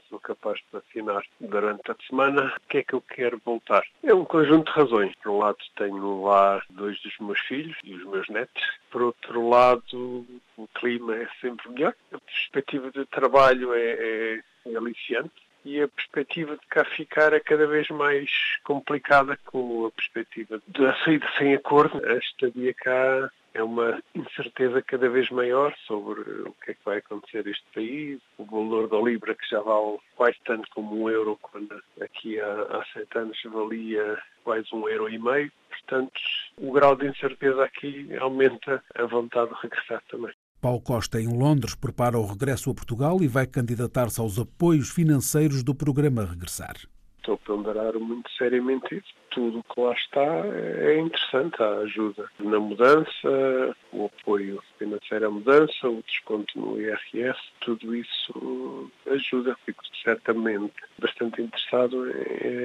sou 0.09 0.19
capaz 0.21 0.61
de 0.73 0.79
assinar 0.79 1.25
durante 1.41 1.91
a 1.91 1.97
semana. 2.09 2.55
O 2.57 2.69
que 2.69 2.79
é 2.79 2.83
que 2.83 2.95
eu 2.95 3.01
quero 3.01 3.41
voltar? 3.45 3.85
É 4.03 4.15
um 4.15 4.25
conjunto 4.25 4.73
de 4.73 4.79
razões. 4.79 5.15
Por 5.23 5.31
um 5.33 5.39
lado 5.39 5.59
tenho 5.77 6.23
lá 6.23 6.63
dois 6.71 7.01
dos 7.03 7.19
meus 7.21 7.41
filhos 7.41 7.77
e 7.85 7.95
os 7.95 8.05
meus 8.05 8.29
netos. 8.29 8.63
Por 8.91 9.03
outro 9.03 9.49
lado, 9.49 10.27
o 10.57 10.69
clima 10.75 11.17
é 11.17 11.29
sempre 11.41 11.69
melhor. 11.71 11.95
A 12.13 12.19
perspectiva 12.19 12.91
de 12.91 13.05
trabalho 13.07 13.75
é, 13.75 13.81
é, 13.81 14.43
é 14.67 14.77
aliciante 14.77 15.44
e 15.65 15.81
a 15.81 15.89
perspectiva 15.89 16.57
de 16.57 16.67
cá 16.67 16.85
ficar 16.85 17.33
é 17.33 17.41
cada 17.41 17.67
vez 17.67 17.89
mais 17.89 18.31
complicada 18.65 19.39
com 19.47 19.87
a 19.87 19.91
perspectiva 19.91 20.61
da 20.69 20.95
saída 21.05 21.27
sem 21.39 21.55
acordo. 21.55 22.05
A 22.07 22.19
estadia 22.19 22.75
cá 22.75 23.31
é 23.55 23.63
uma 23.63 24.03
incerteza 24.15 24.83
cada 24.83 25.09
vez 25.09 25.31
maior 25.31 25.75
sobre 25.87 26.21
o 26.21 26.53
que 26.65 26.73
é 26.73 26.75
que 26.75 26.85
vai 26.85 26.99
acontecer 26.99 27.45
neste 27.45 27.65
país, 27.73 28.21
o 28.37 28.45
valor 28.45 28.89
da 28.89 28.99
Libra 28.99 29.35
que 29.35 29.49
já 29.49 29.61
vale 29.61 29.99
quase 30.17 30.37
tanto 30.45 30.69
como 30.71 31.03
um 31.03 31.09
euro, 31.09 31.39
quando 31.41 31.81
aqui 32.01 32.39
há, 32.41 32.53
há 32.63 32.85
sete 32.93 33.17
anos 33.17 33.41
valia 33.45 34.19
quase 34.43 34.69
um 34.75 34.89
euro 34.89 35.09
e 35.09 35.19
meio. 35.19 35.53
Portanto, 35.71 36.21
o 36.59 36.73
grau 36.73 36.97
de 36.97 37.07
incerteza 37.07 37.65
aqui 37.65 38.09
aumenta 38.21 38.83
a 38.95 39.05
vontade 39.05 39.51
de 39.51 39.61
regressar 39.63 40.03
também. 40.09 40.35
Paulo 40.65 40.81
Costa, 40.81 41.21
em 41.21 41.29
Londres, 41.29 41.75
prepara 41.75 42.19
o 42.19 42.25
regresso 42.25 42.71
a 42.71 42.75
Portugal 42.75 43.19
e 43.21 43.29
vai 43.29 43.47
candidatar-se 43.47 44.19
aos 44.19 44.39
apoios 44.39 44.89
financeiros 44.89 45.63
do 45.63 45.75
programa 45.75 46.25
Regressar. 46.25 46.75
Estou 47.19 47.35
a 47.35 47.39
ponderar 47.39 47.93
muito 47.99 48.31
seriamente 48.31 48.95
isso. 48.95 49.13
Tudo 49.31 49.59
o 49.59 49.63
que 49.63 49.79
lá 49.79 49.93
está 49.93 50.23
é 50.23 50.99
interessante. 50.99 51.63
A 51.63 51.69
ajuda 51.81 52.31
na 52.39 52.59
mudança, 52.59 53.77
o 53.93 54.07
apoio 54.07 54.63
financeiro 54.79 55.27
à 55.27 55.31
mudança, 55.31 55.87
o 55.87 56.03
desconto 56.07 56.59
no 56.59 56.81
IRS, 56.81 57.39
tudo 57.61 57.95
isso 57.95 58.91
ajuda. 59.11 59.55
Fico 59.67 59.83
certamente 60.03 60.73
bastante 60.99 61.43
interessado 61.43 62.07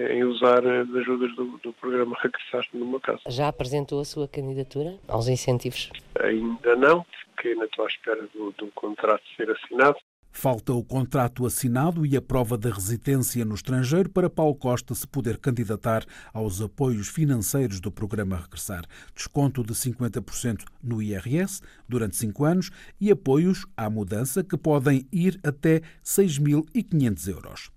em 0.10 0.24
usar 0.24 0.66
as 0.66 0.90
ajudas 0.96 1.36
do, 1.36 1.58
do 1.58 1.74
programa 1.74 2.16
Regressar 2.22 2.66
no 2.74 2.86
meu 2.86 3.02
caso. 3.02 3.20
Já 3.28 3.50
apresentou 3.50 4.00
a 4.00 4.06
sua 4.06 4.26
candidatura 4.26 4.96
aos 5.08 5.28
incentivos? 5.28 5.90
Ainda 6.22 6.76
não, 6.76 7.06
porque 7.40 7.50
ainda 7.50 7.66
estou 7.66 7.86
à 7.86 7.88
espera 7.88 8.28
do, 8.34 8.52
do 8.52 8.68
contrato 8.72 9.24
ser 9.38 9.50
assinado. 9.50 9.98
Falta 10.32 10.74
o 10.74 10.84
contrato 10.84 11.46
assinado 11.46 12.06
e 12.06 12.16
a 12.16 12.22
prova 12.22 12.56
da 12.56 12.70
residência 12.70 13.44
no 13.44 13.56
estrangeiro 13.56 14.10
para 14.10 14.30
Paulo 14.30 14.54
Costa 14.54 14.94
se 14.94 15.08
poder 15.08 15.38
candidatar 15.38 16.06
aos 16.32 16.62
apoios 16.62 17.08
financeiros 17.08 17.80
do 17.80 17.92
programa 17.92 18.38
Regressar. 18.38 18.84
Desconto 19.16 19.64
de 19.64 19.74
50% 19.74 20.66
no 20.84 21.02
IRS 21.02 21.62
durante 21.88 22.16
cinco 22.18 22.46
anos 22.46 22.70
e 23.02 23.10
apoios 23.10 23.66
à 23.76 23.90
mudança 23.90 24.44
que 24.44 24.58
podem 24.58 25.08
ir 25.12 25.40
até 25.44 25.82
6.500 26.04 27.28
euros. 27.28 27.72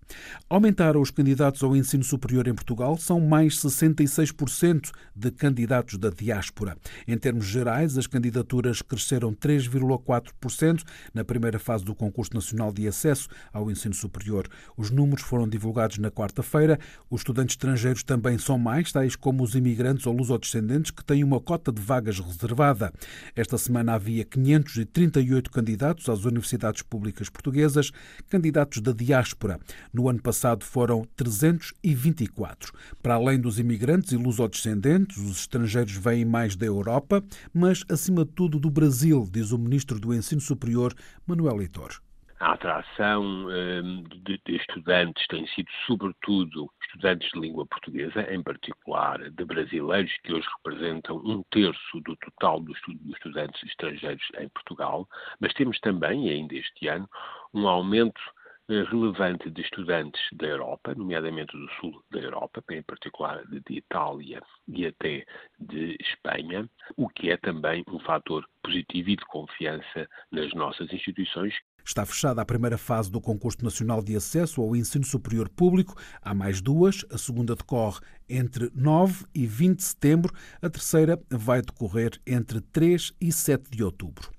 Aumentaram 0.48 1.00
os 1.00 1.10
candidatos 1.10 1.62
ao 1.62 1.76
ensino 1.76 2.04
superior 2.04 2.46
em 2.46 2.54
Portugal, 2.54 2.96
são 2.96 3.20
mais 3.20 3.56
66% 3.56 4.90
de 5.14 5.30
candidatos 5.30 5.98
da 5.98 6.10
diáspora. 6.10 6.76
Em 7.06 7.16
termos 7.16 7.46
gerais, 7.46 7.96
as 7.96 8.06
candidaturas 8.06 8.82
cresceram 8.82 9.32
3,4% 9.34 10.82
na 11.14 11.24
primeira 11.24 11.58
fase 11.58 11.84
do 11.84 11.94
concurso 11.94 12.34
nacional 12.34 12.72
de 12.72 12.86
acesso 12.86 13.28
ao 13.52 13.70
ensino 13.70 13.94
superior. 13.94 14.48
Os 14.76 14.90
números 14.90 15.22
foram 15.22 15.48
divulgados 15.48 15.98
na 15.98 16.10
quarta-feira. 16.10 16.78
Os 17.10 17.20
estudantes 17.20 17.54
estrangeiros 17.54 18.02
também 18.02 18.38
são 18.38 18.58
mais, 18.58 18.92
tais 18.92 19.16
como 19.16 19.42
os 19.42 19.54
imigrantes 19.54 20.06
ou 20.06 20.14
lusodescendentes, 20.14 20.90
que 20.90 21.04
têm 21.04 21.24
uma 21.24 21.40
cota 21.40 21.72
de 21.72 21.80
vagas 21.80 22.18
reservada. 22.18 22.92
Esta 23.34 23.56
semana 23.58 23.94
havia 23.94 24.24
538 24.24 25.50
candidatos 25.50 26.08
às 26.08 26.24
universidades 26.24 26.82
públicas 26.82 27.28
portuguesas, 27.28 27.90
candidatos 28.28 28.80
da 28.80 28.92
diáspora. 28.92 29.58
No 29.92 30.01
ano 30.08 30.22
passado 30.22 30.64
foram 30.64 31.02
324. 31.16 32.72
Para 33.02 33.14
além 33.14 33.40
dos 33.40 33.58
imigrantes 33.58 34.12
e 34.12 34.16
lusodescendentes, 34.16 35.18
os 35.18 35.40
estrangeiros 35.40 35.96
vêm 35.96 36.24
mais 36.24 36.56
da 36.56 36.66
Europa, 36.66 37.22
mas 37.52 37.84
acima 37.90 38.24
de 38.24 38.32
tudo 38.32 38.58
do 38.58 38.70
Brasil, 38.70 39.28
diz 39.30 39.52
o 39.52 39.58
ministro 39.58 39.98
do 39.98 40.14
Ensino 40.14 40.40
Superior, 40.40 40.94
Manuel 41.26 41.56
Leitor. 41.56 42.00
A 42.42 42.54
atração 42.54 43.22
um, 43.22 44.02
de, 44.02 44.40
estudantes 44.48 45.24
tem 45.28 45.46
sido, 45.46 45.70
sobretudo, 45.86 46.68
estudantes 46.82 47.30
de 47.30 47.38
língua 47.38 47.64
portuguesa, 47.64 48.22
em 48.34 48.42
particular 48.42 49.30
de 49.30 49.44
brasileiros, 49.44 50.12
que 50.24 50.32
hoje 50.32 50.48
representam 50.56 51.18
um 51.18 51.44
terço 51.52 52.00
do 52.00 52.16
total 52.16 52.58
dos 52.58 52.76
estudantes 53.14 53.62
estrangeiros 53.62 54.26
em 54.40 54.48
Portugal, 54.48 55.08
mas 55.38 55.54
temos 55.54 55.78
também, 55.78 56.30
ainda 56.30 56.56
este 56.56 56.88
ano, 56.88 57.08
um 57.54 57.68
aumento 57.68 58.20
relevante 58.68 59.50
de 59.50 59.60
estudantes 59.60 60.20
da 60.32 60.46
Europa, 60.46 60.94
nomeadamente 60.94 61.56
do 61.56 61.68
sul 61.80 62.02
da 62.10 62.20
Europa, 62.20 62.62
em 62.70 62.82
particular 62.82 63.44
de 63.46 63.62
Itália 63.74 64.42
e 64.68 64.86
até 64.86 65.26
de 65.58 65.96
Espanha, 66.00 66.68
o 66.96 67.08
que 67.08 67.30
é 67.30 67.36
também 67.36 67.84
um 67.88 67.98
fator 68.00 68.48
positivo 68.62 69.10
e 69.10 69.16
de 69.16 69.24
confiança 69.26 70.08
nas 70.30 70.52
nossas 70.54 70.92
instituições 70.92 71.54
Está 71.84 72.06
fechada 72.06 72.40
a 72.40 72.44
primeira 72.44 72.78
fase 72.78 73.10
do 73.10 73.20
Concurso 73.20 73.64
Nacional 73.64 74.02
de 74.02 74.14
Acesso 74.16 74.60
ao 74.60 74.76
Ensino 74.76 75.04
Superior 75.04 75.48
Público. 75.48 75.96
Há 76.20 76.34
mais 76.34 76.60
duas. 76.60 77.04
A 77.10 77.18
segunda 77.18 77.54
decorre 77.54 78.00
entre 78.28 78.70
9 78.74 79.24
e 79.34 79.46
20 79.46 79.76
de 79.78 79.84
setembro. 79.84 80.32
A 80.60 80.70
terceira 80.70 81.20
vai 81.28 81.60
decorrer 81.60 82.20
entre 82.26 82.60
3 82.60 83.12
e 83.20 83.32
7 83.32 83.70
de 83.70 83.82
outubro. 83.82 84.30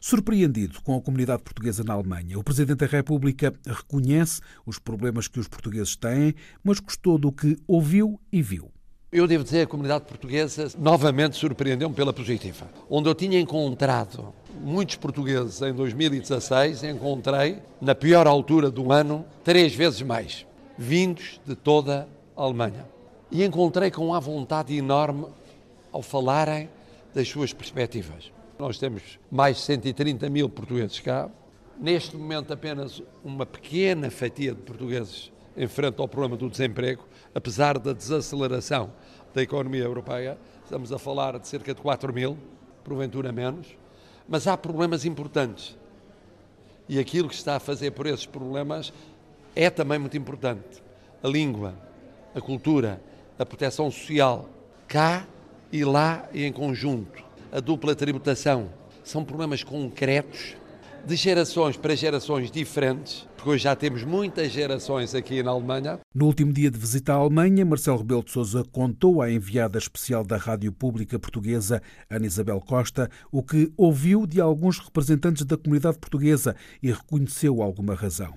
Surpreendido 0.00 0.80
com 0.82 0.96
a 0.96 1.00
comunidade 1.00 1.42
portuguesa 1.42 1.84
na 1.84 1.94
Alemanha, 1.94 2.38
o 2.38 2.44
Presidente 2.44 2.78
da 2.78 2.86
República 2.86 3.52
reconhece 3.66 4.40
os 4.66 4.78
problemas 4.78 5.28
que 5.28 5.38
os 5.38 5.48
portugueses 5.48 5.96
têm, 5.96 6.34
mas 6.62 6.80
gostou 6.80 7.18
do 7.18 7.32
que 7.32 7.56
ouviu 7.66 8.20
e 8.32 8.42
viu. 8.42 8.70
Eu 9.12 9.26
devo 9.26 9.42
dizer 9.42 9.62
a 9.62 9.66
comunidade 9.66 10.04
portuguesa 10.04 10.68
novamente 10.78 11.34
surpreendeu-me 11.34 11.92
pela 11.92 12.12
positiva. 12.12 12.70
Onde 12.88 13.08
eu 13.08 13.14
tinha 13.14 13.40
encontrado 13.40 14.32
muitos 14.60 14.94
portugueses 14.94 15.60
em 15.62 15.74
2016, 15.74 16.84
encontrei, 16.84 17.58
na 17.80 17.92
pior 17.92 18.28
altura 18.28 18.70
do 18.70 18.92
ano, 18.92 19.24
três 19.42 19.74
vezes 19.74 20.00
mais, 20.02 20.46
vindos 20.78 21.40
de 21.44 21.56
toda 21.56 22.06
a 22.36 22.42
Alemanha. 22.44 22.86
E 23.32 23.42
encontrei 23.42 23.90
com 23.90 24.06
uma 24.06 24.20
vontade 24.20 24.76
enorme 24.76 25.26
ao 25.90 26.02
falarem 26.02 26.70
das 27.12 27.28
suas 27.28 27.52
perspectivas. 27.52 28.30
Nós 28.60 28.78
temos 28.78 29.18
mais 29.28 29.56
de 29.56 29.62
130 29.62 30.30
mil 30.30 30.48
portugueses 30.48 31.00
cá. 31.00 31.28
Neste 31.80 32.16
momento, 32.16 32.52
apenas 32.52 33.02
uma 33.24 33.44
pequena 33.44 34.08
fatia 34.08 34.54
de 34.54 34.62
portugueses 34.62 35.32
enfrenta 35.56 36.02
o 36.02 36.08
problema 36.08 36.36
do 36.36 36.48
desemprego, 36.48 37.06
apesar 37.34 37.78
da 37.78 37.92
desaceleração 37.92 38.92
da 39.34 39.42
economia 39.42 39.84
europeia. 39.84 40.38
Estamos 40.64 40.92
a 40.92 40.98
falar 40.98 41.38
de 41.38 41.48
cerca 41.48 41.74
de 41.74 41.80
4 41.80 42.12
mil, 42.12 42.38
porventura 42.84 43.32
menos. 43.32 43.66
Mas 44.28 44.46
há 44.46 44.56
problemas 44.56 45.04
importantes. 45.04 45.76
E 46.88 46.98
aquilo 46.98 47.28
que 47.28 47.34
está 47.34 47.56
a 47.56 47.60
fazer 47.60 47.92
por 47.92 48.06
esses 48.06 48.26
problemas 48.26 48.92
é 49.54 49.68
também 49.70 49.98
muito 49.98 50.16
importante. 50.16 50.82
A 51.22 51.28
língua, 51.28 51.74
a 52.34 52.40
cultura, 52.40 53.00
a 53.38 53.44
proteção 53.44 53.90
social, 53.90 54.48
cá 54.86 55.26
e 55.72 55.84
lá 55.84 56.28
e 56.32 56.44
em 56.44 56.52
conjunto. 56.52 57.24
A 57.52 57.60
dupla 57.60 57.94
tributação 57.94 58.70
são 59.02 59.24
problemas 59.24 59.64
concretos 59.64 60.56
de 61.06 61.16
gerações 61.16 61.76
para 61.76 61.96
gerações 61.96 62.50
diferentes, 62.50 63.26
porque 63.36 63.50
hoje 63.50 63.64
já 63.64 63.74
temos 63.74 64.04
muitas 64.04 64.52
gerações 64.52 65.14
aqui 65.14 65.42
na 65.42 65.50
Alemanha. 65.50 65.98
No 66.14 66.26
último 66.26 66.52
dia 66.52 66.70
de 66.70 66.78
visita 66.78 67.12
à 67.12 67.16
Alemanha, 67.16 67.64
Marcelo 67.64 67.98
Rebelo 67.98 68.22
de 68.22 68.30
Sousa 68.30 68.64
contou 68.70 69.22
à 69.22 69.30
enviada 69.30 69.78
especial 69.78 70.24
da 70.24 70.36
Rádio 70.36 70.72
Pública 70.72 71.18
Portuguesa, 71.18 71.82
Ana 72.08 72.26
Isabel 72.26 72.60
Costa, 72.60 73.10
o 73.32 73.42
que 73.42 73.72
ouviu 73.76 74.26
de 74.26 74.40
alguns 74.40 74.78
representantes 74.78 75.44
da 75.44 75.56
comunidade 75.56 75.98
portuguesa 75.98 76.54
e 76.82 76.92
reconheceu 76.92 77.62
alguma 77.62 77.94
razão. 77.94 78.34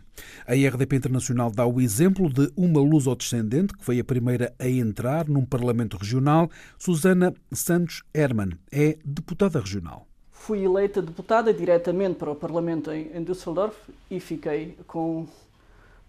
A 0.47 0.53
RDP 0.53 0.95
Internacional 0.95 1.51
dá 1.51 1.65
o 1.65 1.81
exemplo 1.81 2.31
de 2.31 2.51
uma 2.55 2.79
luso-descendente 2.79 3.73
que 3.73 3.83
foi 3.83 3.99
a 3.99 4.03
primeira 4.03 4.53
a 4.59 4.67
entrar 4.69 5.27
num 5.27 5.45
parlamento 5.45 5.97
regional. 5.97 6.49
Susana 6.77 7.33
Santos 7.51 8.03
Herman 8.13 8.51
é 8.71 8.97
deputada 9.03 9.59
regional 9.59 10.07
fui 10.43 10.61
eleita 10.61 11.01
deputada 11.01 11.53
diretamente 11.53 12.15
para 12.15 12.29
o 12.29 12.35
Parlamento 12.35 12.91
em, 12.91 13.23
Düsseldorf 13.23 13.77
e 14.11 14.19
fiquei 14.19 14.77
com, 14.85 15.25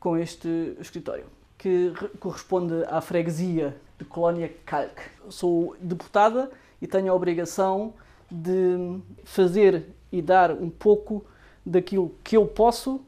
com 0.00 0.16
este 0.16 0.76
escritório, 0.80 1.26
que 1.56 1.92
corresponde 2.18 2.82
à 2.88 3.00
freguesia 3.00 3.76
de 3.96 4.04
Colónia 4.04 4.52
Kalk. 4.66 5.00
Sou 5.28 5.76
deputada 5.78 6.50
e 6.82 6.86
tenho 6.88 7.12
a 7.12 7.14
obrigação 7.14 7.94
de 8.28 8.98
fazer 9.22 9.86
e 10.10 10.20
dar 10.20 10.50
um 10.50 10.68
pouco 10.68 11.24
daquilo 11.64 12.12
que 12.24 12.36
eu 12.36 12.44
posso 12.44 13.00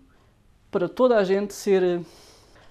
para 0.71 0.89
toda 0.89 1.17
a 1.17 1.25
gente 1.25 1.53
ser, 1.53 2.03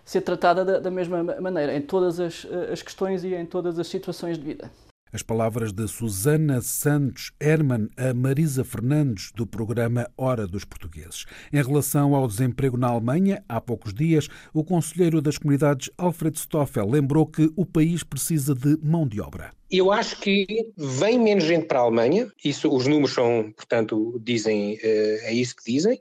ser 0.05 0.21
tratada 0.21 0.63
da, 0.63 0.79
da 0.79 0.89
mesma 0.89 1.21
maneira, 1.41 1.75
em 1.75 1.81
todas 1.81 2.21
as, 2.21 2.47
as 2.71 2.81
questões 2.81 3.25
e 3.25 3.35
em 3.35 3.45
todas 3.45 3.77
as 3.77 3.88
situações 3.88 4.38
de 4.38 4.45
vida. 4.45 4.71
As 5.15 5.24
palavras 5.24 5.72
de 5.72 5.88
Susana 5.88 6.60
Santos 6.60 7.31
Herman 7.39 7.88
a 7.95 8.13
Marisa 8.13 8.65
Fernandes, 8.65 9.31
do 9.34 9.48
programa 9.48 10.12
Hora 10.17 10.45
dos 10.45 10.65
Portugueses. 10.65 11.24
Em 11.53 11.63
relação 11.63 12.13
ao 12.13 12.27
desemprego 12.27 12.75
na 12.75 12.89
Alemanha, 12.89 13.41
há 13.48 13.62
poucos 13.62 13.93
dias, 13.93 14.27
o 14.53 14.62
conselheiro 14.62 15.22
das 15.22 15.38
comunidades, 15.38 15.89
Alfred 15.98 16.38
Stoffel, 16.38 16.89
lembrou 16.89 17.25
que 17.25 17.50
o 17.55 17.65
país 17.65 18.03
precisa 18.03 18.53
de 18.53 18.77
mão 18.84 19.07
de 19.07 19.22
obra. 19.22 19.51
Eu 19.72 19.89
acho 19.89 20.19
que 20.19 20.45
vem 20.75 21.17
menos 21.17 21.45
gente 21.45 21.65
para 21.65 21.79
a 21.79 21.84
Alemanha, 21.84 22.29
isso, 22.43 22.69
os 22.69 22.86
números 22.86 23.13
são, 23.13 23.53
portanto, 23.55 24.19
dizem, 24.22 24.77
eh, 24.84 25.19
é 25.24 25.34
isso 25.34 25.55
que 25.55 25.72
dizem. 25.72 25.98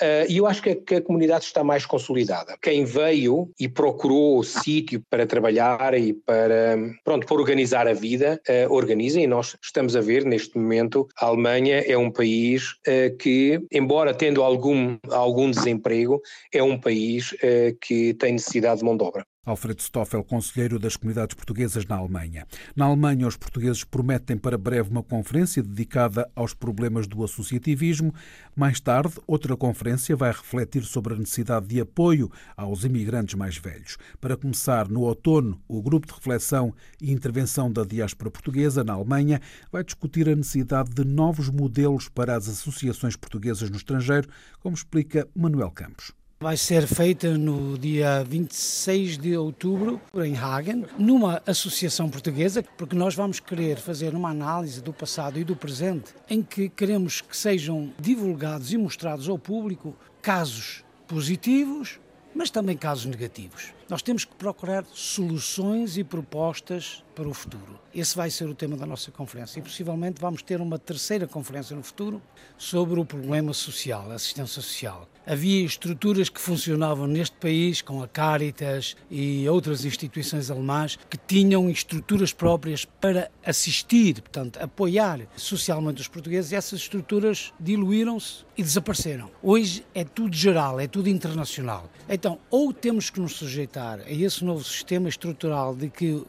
Uh, 0.00 0.30
e 0.30 0.36
eu 0.36 0.46
acho 0.46 0.62
que 0.62 0.70
a, 0.70 0.76
que 0.76 0.94
a, 0.94 1.02
comunidade 1.02 1.44
está 1.44 1.64
mais 1.64 1.84
consolidada. 1.84 2.56
Quem 2.62 2.84
veio 2.84 3.50
e 3.58 3.68
procurou 3.68 4.38
o 4.38 4.44
sítio 4.44 5.02
para 5.10 5.26
trabalhar 5.26 5.92
e 5.94 6.12
para, 6.12 6.78
pronto, 7.02 7.26
para 7.26 7.36
organizar 7.36 7.88
a 7.88 7.92
vida, 7.92 8.40
uh, 8.48 8.72
organiza 8.72 9.20
e 9.20 9.26
nós 9.26 9.56
estamos 9.60 9.96
a 9.96 10.00
ver 10.00 10.24
neste 10.24 10.56
momento 10.56 11.08
a 11.16 11.26
Alemanha 11.26 11.80
é 11.80 11.98
um 11.98 12.12
país 12.12 12.74
uh, 12.86 13.16
que, 13.18 13.60
embora 13.72 14.14
tendo 14.14 14.40
algum, 14.44 14.96
algum 15.10 15.50
desemprego, 15.50 16.22
é 16.52 16.62
um 16.62 16.78
país 16.78 17.34
que 17.80 18.14
tem 18.14 18.32
necessidade 18.32 18.80
de 18.80 18.84
mão 18.84 18.96
de 18.96 19.04
obra. 19.04 19.26
Alfredo 19.48 19.80
Stoffel, 19.80 20.22
conselheiro 20.22 20.78
das 20.78 20.94
comunidades 20.94 21.34
portuguesas 21.34 21.86
na 21.86 21.96
Alemanha. 21.96 22.46
Na 22.76 22.84
Alemanha, 22.84 23.26
os 23.26 23.36
portugueses 23.36 23.82
prometem 23.82 24.36
para 24.36 24.58
breve 24.58 24.90
uma 24.90 25.02
conferência 25.02 25.62
dedicada 25.62 26.30
aos 26.36 26.52
problemas 26.52 27.06
do 27.06 27.24
associativismo. 27.24 28.12
Mais 28.54 28.78
tarde, 28.78 29.14
outra 29.26 29.56
conferência 29.56 30.14
vai 30.14 30.30
refletir 30.32 30.84
sobre 30.84 31.14
a 31.14 31.16
necessidade 31.16 31.66
de 31.66 31.80
apoio 31.80 32.30
aos 32.56 32.84
imigrantes 32.84 33.36
mais 33.36 33.56
velhos. 33.56 33.96
Para 34.20 34.36
começar, 34.36 34.86
no 34.88 35.00
outono, 35.00 35.58
o 35.66 35.80
grupo 35.80 36.06
de 36.06 36.12
reflexão 36.12 36.74
e 37.00 37.10
intervenção 37.10 37.72
da 37.72 37.84
diáspora 37.84 38.30
portuguesa 38.30 38.84
na 38.84 38.92
Alemanha 38.92 39.40
vai 39.72 39.82
discutir 39.82 40.28
a 40.28 40.36
necessidade 40.36 40.90
de 40.90 41.04
novos 41.04 41.48
modelos 41.48 42.08
para 42.08 42.36
as 42.36 42.48
associações 42.48 43.16
portuguesas 43.16 43.70
no 43.70 43.76
estrangeiro, 43.76 44.28
como 44.60 44.74
explica 44.74 45.26
Manuel 45.34 45.70
Campos. 45.70 46.17
Vai 46.40 46.56
ser 46.56 46.86
feita 46.86 47.36
no 47.36 47.76
dia 47.76 48.22
26 48.22 49.18
de 49.18 49.36
outubro 49.36 50.00
em 50.14 50.36
Hagen, 50.36 50.84
numa 50.96 51.42
associação 51.44 52.08
portuguesa, 52.08 52.64
porque 52.76 52.94
nós 52.94 53.12
vamos 53.12 53.40
querer 53.40 53.76
fazer 53.76 54.14
uma 54.14 54.30
análise 54.30 54.80
do 54.80 54.92
passado 54.92 55.36
e 55.40 55.42
do 55.42 55.56
presente, 55.56 56.14
em 56.30 56.40
que 56.40 56.68
queremos 56.68 57.20
que 57.20 57.36
sejam 57.36 57.92
divulgados 57.98 58.72
e 58.72 58.78
mostrados 58.78 59.28
ao 59.28 59.36
público 59.36 59.96
casos 60.22 60.84
positivos, 61.08 61.98
mas 62.38 62.50
também 62.50 62.76
casos 62.76 63.04
negativos. 63.04 63.74
Nós 63.90 64.00
temos 64.00 64.24
que 64.24 64.32
procurar 64.36 64.84
soluções 64.92 65.98
e 65.98 66.04
propostas 66.04 67.02
para 67.12 67.28
o 67.28 67.34
futuro. 67.34 67.80
Esse 67.92 68.14
vai 68.14 68.30
ser 68.30 68.48
o 68.48 68.54
tema 68.54 68.76
da 68.76 68.86
nossa 68.86 69.10
conferência 69.10 69.58
e 69.58 69.62
possivelmente 69.62 70.20
vamos 70.20 70.40
ter 70.40 70.60
uma 70.60 70.78
terceira 70.78 71.26
conferência 71.26 71.74
no 71.74 71.82
futuro 71.82 72.22
sobre 72.56 73.00
o 73.00 73.04
problema 73.04 73.52
social, 73.52 74.08
a 74.12 74.14
assistência 74.14 74.62
social. 74.62 75.08
Havia 75.26 75.64
estruturas 75.64 76.28
que 76.28 76.40
funcionavam 76.40 77.06
neste 77.06 77.36
país, 77.36 77.82
com 77.82 78.02
a 78.02 78.08
Caritas 78.08 78.96
e 79.10 79.48
outras 79.48 79.84
instituições 79.84 80.50
alemãs, 80.50 80.98
que 81.10 81.18
tinham 81.18 81.68
estruturas 81.68 82.32
próprias 82.32 82.84
para 82.84 83.30
assistir, 83.44 84.22
portanto, 84.22 84.58
apoiar 84.62 85.20
socialmente 85.36 86.00
os 86.00 86.08
portugueses. 86.08 86.52
E 86.52 86.56
essas 86.56 86.80
estruturas 86.80 87.52
diluíram-se 87.58 88.44
e 88.56 88.62
desapareceram. 88.62 89.30
Hoje 89.42 89.84
é 89.94 90.04
tudo 90.04 90.34
geral, 90.34 90.80
é 90.80 90.86
tudo 90.86 91.08
internacional. 91.08 91.90
Então, 92.08 92.27
ou 92.50 92.72
temos 92.72 93.08
que 93.08 93.20
nos 93.20 93.36
sujeitar 93.36 94.00
a 94.00 94.10
esse 94.10 94.44
novo 94.44 94.64
sistema 94.64 95.08
estrutural 95.08 95.76
de 95.76 95.88
que 95.88 96.22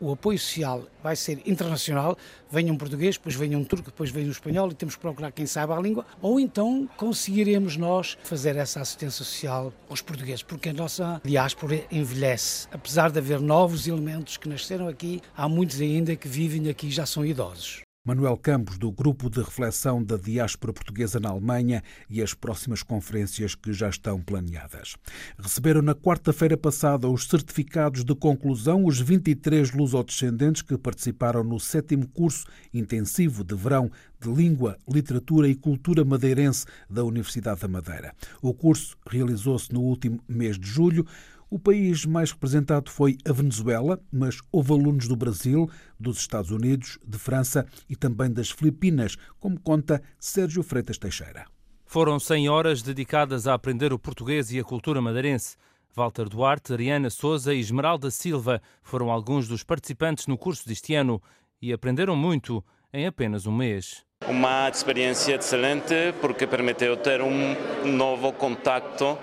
o 0.00 0.12
apoio 0.12 0.38
social 0.38 0.84
vai 1.02 1.16
ser 1.16 1.42
internacional, 1.44 2.16
venha 2.50 2.72
um 2.72 2.76
português, 2.76 3.16
depois 3.16 3.34
venha 3.34 3.58
um 3.58 3.64
turco, 3.64 3.90
depois 3.90 4.10
venha 4.10 4.28
um 4.28 4.30
espanhol 4.30 4.70
e 4.70 4.74
temos 4.74 4.94
que 4.94 5.00
procurar 5.00 5.32
quem 5.32 5.46
saiba 5.46 5.76
a 5.76 5.80
língua, 5.80 6.06
ou 6.20 6.38
então 6.38 6.88
conseguiremos 6.96 7.76
nós 7.76 8.16
fazer 8.22 8.56
essa 8.56 8.80
assistência 8.80 9.24
social 9.24 9.72
aos 9.90 10.00
portugueses, 10.00 10.42
porque 10.42 10.68
a 10.68 10.72
nossa 10.72 11.20
diáspora 11.24 11.84
envelhece. 11.90 12.68
Apesar 12.70 13.10
de 13.10 13.18
haver 13.18 13.40
novos 13.40 13.88
elementos 13.88 14.36
que 14.36 14.48
nasceram 14.48 14.86
aqui, 14.86 15.20
há 15.36 15.48
muitos 15.48 15.80
ainda 15.80 16.14
que 16.14 16.28
vivem 16.28 16.68
aqui 16.68 16.86
e 16.86 16.90
já 16.90 17.04
são 17.04 17.26
idosos. 17.26 17.82
Manuel 18.04 18.36
Campos, 18.36 18.78
do 18.78 18.90
Grupo 18.90 19.30
de 19.30 19.38
Reflexão 19.38 20.02
da 20.02 20.16
Diáspora 20.16 20.72
Portuguesa 20.72 21.20
na 21.20 21.28
Alemanha 21.28 21.84
e 22.10 22.20
as 22.20 22.34
próximas 22.34 22.82
conferências 22.82 23.54
que 23.54 23.72
já 23.72 23.88
estão 23.88 24.20
planeadas. 24.20 24.96
Receberam 25.38 25.80
na 25.82 25.94
quarta-feira 25.94 26.56
passada 26.56 27.08
os 27.08 27.28
certificados 27.28 28.02
de 28.02 28.12
conclusão 28.16 28.84
os 28.84 28.98
23 28.98 29.70
lusodescendentes 29.70 30.62
que 30.62 30.76
participaram 30.76 31.44
no 31.44 31.60
sétimo 31.60 32.08
curso 32.08 32.44
intensivo 32.74 33.44
de 33.44 33.54
verão 33.54 33.88
de 34.20 34.28
Língua, 34.28 34.76
Literatura 34.88 35.46
e 35.46 35.54
Cultura 35.54 36.04
Madeirense 36.04 36.66
da 36.90 37.04
Universidade 37.04 37.60
da 37.60 37.68
Madeira. 37.68 38.12
O 38.40 38.52
curso 38.52 38.96
realizou-se 39.08 39.72
no 39.72 39.80
último 39.80 40.18
mês 40.28 40.58
de 40.58 40.66
julho. 40.66 41.06
O 41.52 41.58
país 41.58 42.06
mais 42.06 42.32
representado 42.32 42.90
foi 42.90 43.18
a 43.28 43.30
Venezuela, 43.30 44.00
mas 44.10 44.40
houve 44.50 44.72
alunos 44.72 45.06
do 45.06 45.14
Brasil, 45.14 45.68
dos 46.00 46.16
Estados 46.16 46.50
Unidos, 46.50 46.98
de 47.06 47.18
França 47.18 47.66
e 47.90 47.94
também 47.94 48.32
das 48.32 48.50
Filipinas, 48.50 49.16
como 49.38 49.60
conta 49.60 50.00
Sérgio 50.18 50.62
Freitas 50.62 50.96
Teixeira. 50.96 51.44
Foram 51.84 52.18
100 52.18 52.48
horas 52.48 52.80
dedicadas 52.80 53.46
a 53.46 53.52
aprender 53.52 53.92
o 53.92 53.98
português 53.98 54.50
e 54.50 54.58
a 54.58 54.64
cultura 54.64 55.02
madeirense. 55.02 55.58
Walter 55.94 56.26
Duarte, 56.26 56.72
Ariana 56.72 57.10
Souza 57.10 57.52
e 57.52 57.60
Esmeralda 57.60 58.10
Silva 58.10 58.62
foram 58.82 59.10
alguns 59.10 59.46
dos 59.46 59.62
participantes 59.62 60.26
no 60.26 60.38
curso 60.38 60.66
deste 60.66 60.94
ano 60.94 61.20
e 61.60 61.70
aprenderam 61.70 62.16
muito 62.16 62.64
em 62.94 63.06
apenas 63.06 63.46
um 63.46 63.52
mês. 63.52 64.06
Uma 64.26 64.70
experiência 64.70 65.34
excelente 65.34 66.14
porque 66.18 66.46
permitiu 66.46 66.96
ter 66.96 67.20
um 67.20 67.54
novo 67.84 68.32
contacto 68.32 69.18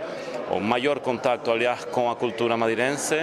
o 0.51 0.59
maior 0.59 0.99
contato, 0.99 1.51
aliás, 1.51 1.85
com 1.85 2.09
a 2.09 2.15
cultura 2.15 2.57
madeirense, 2.57 3.15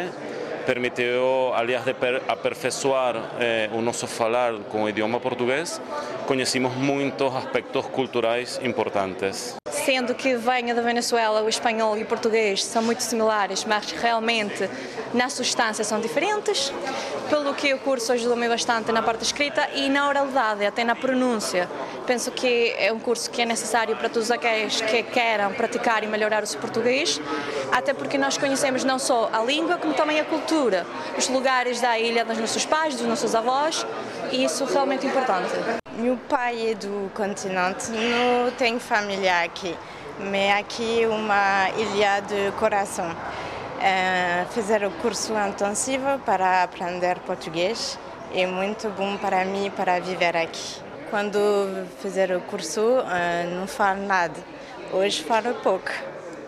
permitiu, 0.67 1.55
aliás, 1.55 1.85
de 1.85 1.95
aperfeiçoar 2.29 3.17
eh, 3.39 3.71
o 3.73 3.81
nosso 3.81 4.07
falar 4.07 4.55
com 4.71 4.83
o 4.83 4.89
idioma 4.89 5.21
português. 5.21 5.81
Conhecemos 6.27 6.75
muitos 6.75 7.35
aspectos 7.35 7.87
culturais 7.87 8.61
importantes. 8.63 9.57
Sendo 9.69 10.15
que 10.15 10.35
venha 10.35 10.75
da 10.75 10.83
Venezuela, 10.83 11.43
o 11.43 11.49
espanhol 11.49 11.97
e 11.97 12.03
o 12.03 12.07
português 12.07 12.65
são 12.65 12.83
muito 12.83 13.03
similares, 13.05 13.65
mas 13.65 13.93
realmente 13.93 14.69
na 15.15 15.29
substância 15.29 15.85
são 15.85 16.01
diferentes, 16.01 16.73
pelo 17.29 17.55
que 17.55 17.75
o 17.75 17.79
curso 17.79 18.13
ajudou-me 18.13 18.49
bastante 18.49 18.93
na 18.93 19.03
parte 19.03 19.23
escrita 19.23 19.69
e 19.75 19.89
na 19.89 20.09
oralidade, 20.09 20.65
até 20.65 20.85
na 20.85 20.95
pronúncia. 20.95 21.69
Penso 22.07 22.31
que 22.31 22.75
é 22.79 22.93
um 22.93 22.99
curso 22.99 23.31
que 23.31 23.43
é 23.43 23.45
necessário 23.45 23.97
para 23.97 24.09
todos 24.09 24.31
aqueles 24.31 24.81
que 24.81 25.03
queiram 25.03 25.53
praticar 25.53 26.05
e 26.05 26.07
melhorar 26.07 26.43
o 26.43 26.47
seu 26.47 26.61
português, 26.61 27.21
até 27.73 27.93
porque 27.93 28.17
nós 28.17 28.39
conhecemos 28.39 28.85
não 28.85 28.99
só 28.99 29.29
a 29.33 29.43
língua, 29.43 29.77
como 29.77 29.95
também 29.95 30.21
a 30.21 30.25
cultura, 30.25 30.87
os 31.19 31.29
lugares 31.29 31.81
da 31.81 31.99
ilha 31.99 32.25
dos 32.25 32.39
nossos 32.39 32.65
pais, 32.65 32.95
dos 32.95 33.07
nossos 33.07 33.35
avós, 33.35 33.87
e 34.31 34.45
isso 34.45 34.65
é 34.65 34.73
realmente 34.73 35.07
importante. 35.07 35.51
Meu 35.99 36.17
pai 36.29 36.73
é 36.73 36.75
do 36.75 37.11
continente, 37.15 37.91
não 37.91 38.51
tenho 38.53 38.79
família 38.79 39.43
aqui, 39.43 39.77
mas 40.19 40.61
aqui 40.61 41.03
é 41.03 41.09
uma 41.09 41.69
ilha 41.71 42.21
de 42.21 42.53
coração. 42.59 43.11
Uh, 43.77 44.47
fazer 44.53 44.85
o 44.85 44.91
curso 44.91 45.35
intensivo 45.35 46.19
para 46.25 46.63
aprender 46.63 47.19
português 47.21 47.99
é 48.33 48.47
muito 48.47 48.89
bom 48.91 49.19
para 49.19 49.45
mim 49.45 49.71
para 49.71 50.01
viver 50.01 50.35
aqui. 50.35 50.81
Quando 51.11 51.39
fizer 52.01 52.35
o 52.35 52.41
curso, 52.41 52.81
uh, 52.81 53.55
não 53.55 53.67
falo 53.67 54.07
nada. 54.07 54.43
Hoje 54.93 55.23
falo 55.23 55.55
pouco. 55.57 55.91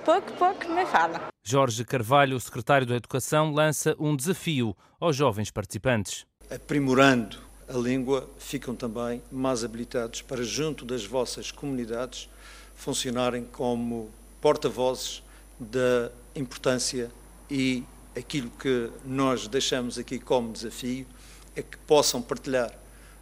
Pouco, 0.04 0.32
pouco, 0.32 0.68
me 0.70 0.86
fala. 0.86 1.28
Jorge 1.44 1.84
Carvalho, 1.84 2.40
secretário 2.40 2.86
da 2.86 2.96
Educação, 2.96 3.52
lança 3.52 3.94
um 3.98 4.16
desafio 4.16 4.74
aos 4.98 5.14
jovens 5.14 5.50
participantes. 5.50 6.26
Aprimorando 6.50 7.38
a 7.68 7.76
língua, 7.76 8.28
ficam 8.38 8.74
também 8.74 9.22
mais 9.30 9.62
habilitados 9.62 10.22
para, 10.22 10.42
junto 10.42 10.84
das 10.86 11.04
vossas 11.04 11.50
comunidades, 11.50 12.28
funcionarem 12.74 13.44
como 13.44 14.10
porta-vozes 14.40 15.22
da 15.60 16.10
importância 16.38 17.10
e 17.50 17.84
aquilo 18.16 18.50
que 18.50 18.90
nós 19.04 19.46
deixamos 19.48 19.98
aqui 19.98 20.18
como 20.18 20.52
desafio 20.52 21.06
é 21.54 21.62
que 21.62 21.76
possam 21.78 22.20
partilhar 22.22 22.72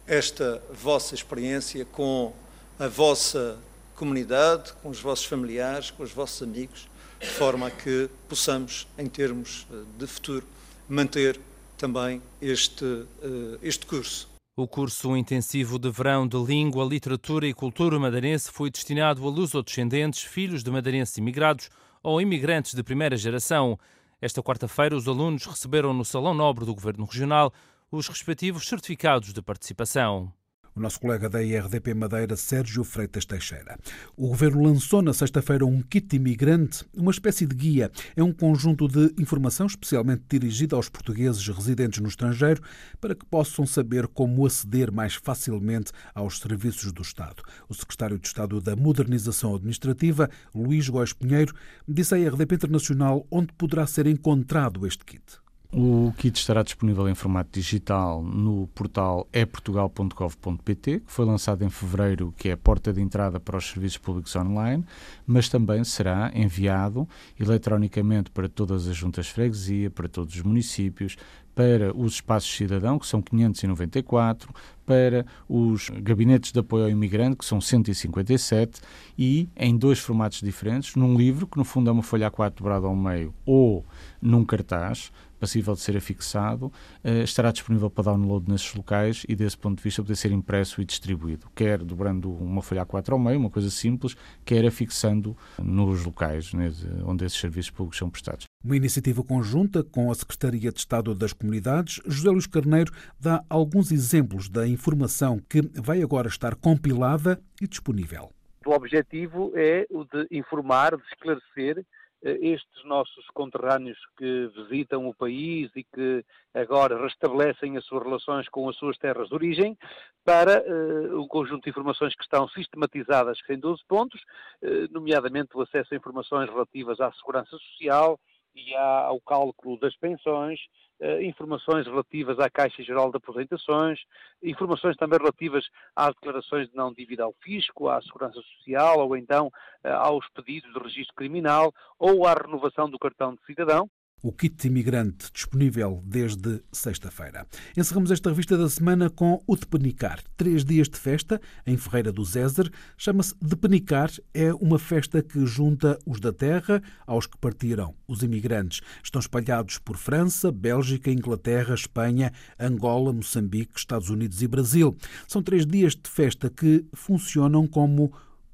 esta 0.05 0.61
vossa 0.73 1.15
experiência 1.15 1.85
com 1.85 2.33
a 2.79 2.87
vossa 2.87 3.57
comunidade, 3.95 4.73
com 4.81 4.89
os 4.89 4.99
vossos 5.01 5.25
familiares, 5.25 5.91
com 5.91 6.03
os 6.03 6.11
vossos 6.11 6.41
amigos, 6.41 6.87
de 7.19 7.27
forma 7.27 7.67
a 7.67 7.71
que 7.71 8.09
possamos, 8.29 8.87
em 8.97 9.07
termos 9.07 9.65
eh, 9.71 9.75
de 9.97 10.05
futuro, 10.05 10.45
manter 10.87 11.39
também 11.77 12.21
este, 12.39 12.85
eh, 13.21 13.57
este 13.61 13.85
curso. 13.85 14.29
O 14.55 14.67
curso 14.67 15.15
intensivo 15.17 15.77
de 15.77 15.89
verão 15.89 16.27
de 16.27 16.37
Língua, 16.37 16.85
Literatura 16.85 17.47
e 17.47 17.53
Cultura 17.53 17.99
madeirense 17.99 18.51
foi 18.51 18.69
destinado 18.69 19.25
a 19.27 19.29
luso-descendentes, 19.29 20.23
filhos 20.23 20.63
de 20.63 20.71
madeirenses 20.71 21.17
imigrados 21.17 21.69
ou 22.07 22.21
imigrantes 22.21 22.73
de 22.73 22.81
primeira 22.81 23.17
geração. 23.17 23.77
Esta 24.21 24.41
quarta-feira, 24.41 24.95
os 24.95 25.09
alunos 25.09 25.45
receberam 25.45 25.93
no 25.93 26.05
Salão 26.05 26.33
Nobre 26.33 26.63
do 26.63 26.73
Governo 26.73 27.03
Regional 27.03 27.51
os 27.91 28.07
respectivos 28.07 28.65
certificados 28.65 29.33
de 29.33 29.41
participação 29.41 30.31
o 30.77 30.81
nosso 30.81 30.99
colega 30.99 31.27
da 31.27 31.43
IRDP 31.43 31.93
Madeira, 31.93 32.35
Sérgio 32.35 32.83
Freitas 32.83 33.25
Teixeira. 33.25 33.77
O 34.15 34.27
governo 34.27 34.63
lançou 34.63 35.01
na 35.01 35.13
sexta-feira 35.13 35.65
um 35.65 35.81
kit 35.81 36.15
imigrante, 36.15 36.85
uma 36.95 37.11
espécie 37.11 37.45
de 37.45 37.55
guia. 37.55 37.91
É 38.15 38.23
um 38.23 38.31
conjunto 38.31 38.87
de 38.87 39.13
informação 39.21 39.65
especialmente 39.65 40.23
dirigida 40.29 40.75
aos 40.75 40.87
portugueses 40.87 41.47
residentes 41.47 41.99
no 41.99 42.07
estrangeiro 42.07 42.61
para 43.01 43.15
que 43.15 43.25
possam 43.25 43.65
saber 43.65 44.07
como 44.07 44.45
aceder 44.45 44.91
mais 44.91 45.15
facilmente 45.15 45.91
aos 46.13 46.39
serviços 46.39 46.91
do 46.91 47.01
Estado. 47.01 47.41
O 47.67 47.73
secretário 47.73 48.19
de 48.19 48.27
Estado 48.27 48.61
da 48.61 48.75
Modernização 48.75 49.55
Administrativa, 49.55 50.29
Luís 50.53 50.87
Góes 50.87 51.13
Pinheiro, 51.13 51.53
disse 51.87 52.13
à 52.13 52.19
IRDP 52.19 52.55
Internacional 52.55 53.25
onde 53.31 53.51
poderá 53.53 53.87
ser 53.87 54.05
encontrado 54.05 54.85
este 54.85 55.03
kit. 55.03 55.46
O 55.69 56.13
kit 56.17 56.39
estará 56.39 56.63
disponível 56.63 57.09
em 57.09 57.13
formato 57.13 57.49
digital 57.51 58.23
no 58.23 58.67
portal 58.67 59.27
eportugal.gov.pt, 59.33 61.01
que 61.01 61.11
foi 61.11 61.25
lançado 61.25 61.61
em 61.65 61.69
fevereiro, 61.69 62.33
que 62.37 62.47
é 62.47 62.53
a 62.53 62.57
porta 62.57 62.93
de 62.93 63.01
entrada 63.01 63.37
para 63.37 63.57
os 63.57 63.69
serviços 63.69 63.97
públicos 63.97 64.33
online, 64.37 64.85
mas 65.25 65.49
também 65.49 65.83
será 65.83 66.31
enviado 66.33 67.07
eletronicamente 67.37 68.31
para 68.31 68.47
todas 68.47 68.87
as 68.87 68.95
juntas 68.95 69.25
de 69.25 69.33
freguesia, 69.33 69.91
para 69.91 70.07
todos 70.07 70.35
os 70.35 70.41
municípios, 70.41 71.17
para 71.53 71.91
os 71.97 72.13
espaços 72.13 72.55
cidadão, 72.55 72.99
que 72.99 73.07
são 73.07 73.19
594, 73.19 74.53
para 74.85 75.25
os 75.49 75.89
gabinetes 75.89 76.51
de 76.51 76.59
apoio 76.59 76.83
ao 76.83 76.89
imigrante, 76.91 77.35
que 77.35 77.45
são 77.45 77.59
157, 77.59 78.79
e 79.17 79.49
em 79.57 79.75
dois 79.75 79.97
formatos 79.97 80.39
diferentes, 80.39 80.95
num 80.95 81.17
livro, 81.17 81.47
que 81.47 81.57
no 81.57 81.65
fundo 81.65 81.89
é 81.89 81.91
uma 81.91 82.03
folha 82.03 82.29
A4 82.29 82.53
dobrada 82.57 82.85
ao 82.85 82.95
meio, 82.95 83.33
ou 83.43 83.83
num 84.21 84.45
cartaz, 84.45 85.11
passível 85.37 85.73
de 85.73 85.81
ser 85.81 85.95
afixado, 85.95 86.67
uh, 86.67 87.23
estará 87.23 87.51
disponível 87.51 87.89
para 87.89 88.05
download 88.05 88.49
nesses 88.49 88.73
locais 88.73 89.25
e, 89.27 89.35
desse 89.35 89.57
ponto 89.57 89.77
de 89.77 89.83
vista, 89.83 90.01
poder 90.01 90.15
ser 90.15 90.31
impresso 90.31 90.81
e 90.81 90.85
distribuído, 90.85 91.47
quer 91.55 91.79
dobrando 91.79 92.31
uma 92.31 92.61
folha 92.61 92.85
A4 92.85 93.13
ao 93.13 93.19
meio, 93.19 93.39
uma 93.39 93.49
coisa 93.49 93.69
simples, 93.69 94.15
quer 94.43 94.65
afixando 94.65 95.35
nos 95.61 96.05
locais 96.05 96.53
né, 96.53 96.71
onde 97.05 97.25
esses 97.25 97.39
serviços 97.39 97.71
públicos 97.71 97.97
são 97.97 98.09
prestados. 98.09 98.45
Uma 98.63 98.75
iniciativa 98.75 99.23
conjunta 99.23 99.83
com 99.83 100.11
a 100.11 100.15
Secretaria 100.15 100.71
de 100.71 100.79
Estado 100.79 101.13
das 101.13 101.31
Comunidades, 101.31 102.01
José 102.05 102.29
Luís 102.29 102.47
Carneiro 102.47 102.91
dá 103.19 103.43
alguns 103.49 103.91
exemplos 103.91 104.49
da 104.49 104.67
informação 104.67 105.39
que 105.47 105.61
vai 105.75 106.01
agora 106.01 106.27
estar 106.27 106.55
compilada 106.55 107.39
e 107.61 107.67
disponível. 107.67 108.31
O 108.65 108.71
objetivo 108.71 109.53
é 109.55 109.85
o 109.89 110.03
de 110.03 110.27
informar, 110.31 110.97
de 110.97 111.03
esclarecer 111.13 111.77
eh, 111.79 111.85
estes 112.23 112.83
nossos 112.85 113.25
conterrâneos 113.27 113.97
que 114.17 114.47
visitam 114.55 115.07
o 115.07 115.15
país 115.15 115.69
e 115.75 115.83
que 115.83 116.25
agora 116.53 117.01
restabelecem 117.01 117.77
as 117.77 117.85
suas 117.85 118.03
relações 118.03 118.49
com 118.49 118.67
as 118.67 118.75
suas 118.77 118.97
terras 118.97 119.29
de 119.29 119.35
origem, 119.35 119.77
para 120.25 120.61
uh, 120.61 121.21
um 121.21 121.27
conjunto 121.27 121.63
de 121.63 121.69
informações 121.69 122.15
que 122.15 122.23
estão 122.23 122.47
sistematizadas 122.49 123.39
em 123.49 123.59
12 123.59 123.81
pontos, 123.87 124.21
uh, 124.63 124.91
nomeadamente 124.91 125.55
o 125.55 125.61
acesso 125.61 125.93
a 125.93 125.97
informações 125.97 126.49
relativas 126.49 126.99
à 126.99 127.11
segurança 127.13 127.51
social, 127.51 128.19
e 128.57 128.75
ao 128.75 129.21
cálculo 129.21 129.79
das 129.79 129.95
pensões, 129.97 130.59
eh, 130.59 130.86
informações 131.21 131.85
relativas 131.85 132.39
à 132.39 132.49
Caixa 132.49 132.81
Geral 132.83 133.11
de 133.11 133.17
Aposentações, 133.17 133.99
informações 134.41 134.95
também 134.97 135.19
relativas 135.19 135.65
às 135.95 136.13
declarações 136.15 136.69
de 136.69 136.75
não 136.75 136.93
dívida 136.93 137.23
ao 137.23 137.33
fisco, 137.43 137.89
à 137.89 138.01
segurança 138.01 138.41
social 138.57 138.99
ou 138.99 139.15
então 139.15 139.51
eh, 139.83 139.91
aos 139.91 140.27
pedidos 140.29 140.73
de 140.73 140.79
registro 140.79 141.15
criminal 141.15 141.73
ou 141.99 142.25
à 142.25 142.33
renovação 142.33 142.89
do 142.89 142.97
cartão 142.97 143.35
de 143.35 143.45
cidadão 143.45 143.89
o 144.21 144.31
kit 144.31 144.67
imigrante 144.67 145.31
disponível 145.31 146.01
desde 146.03 146.61
sexta-feira. 146.71 147.45
Encerramos 147.77 148.09
esta 148.09 148.29
revista 148.29 148.57
da 148.57 148.67
semana 148.67 149.09
com 149.09 149.43
o 149.45 149.55
Depenicar. 149.55 150.21
Três 150.35 150.65
dias 150.65 150.89
de 150.89 150.97
festa 150.97 151.39
em 151.65 151.77
Ferreira 151.77 152.11
do 152.11 152.25
Zézer. 152.25 152.71
Chama-se 152.97 153.35
Depenicar. 153.41 154.11
É 154.33 154.53
uma 154.55 154.79
festa 154.79 155.21
que 155.21 155.45
junta 155.45 155.99
os 156.05 156.19
da 156.19 156.33
terra 156.33 156.81
aos 157.05 157.27
que 157.27 157.37
partiram, 157.37 157.93
os 158.07 158.23
imigrantes. 158.23 158.81
Estão 159.03 159.19
espalhados 159.19 159.77
por 159.77 159.97
França, 159.97 160.51
Bélgica, 160.51 161.11
Inglaterra, 161.11 161.75
Espanha, 161.75 162.33
Angola, 162.59 163.13
Moçambique, 163.13 163.77
Estados 163.77 164.09
Unidos 164.09 164.41
e 164.41 164.47
Brasil. 164.47 164.97
São 165.27 165.43
três 165.43 165.65
dias 165.65 165.93
de 165.95 166.09
festa 166.09 166.49
que 166.49 166.83
funcionam 166.93 167.67
como 167.67 168.11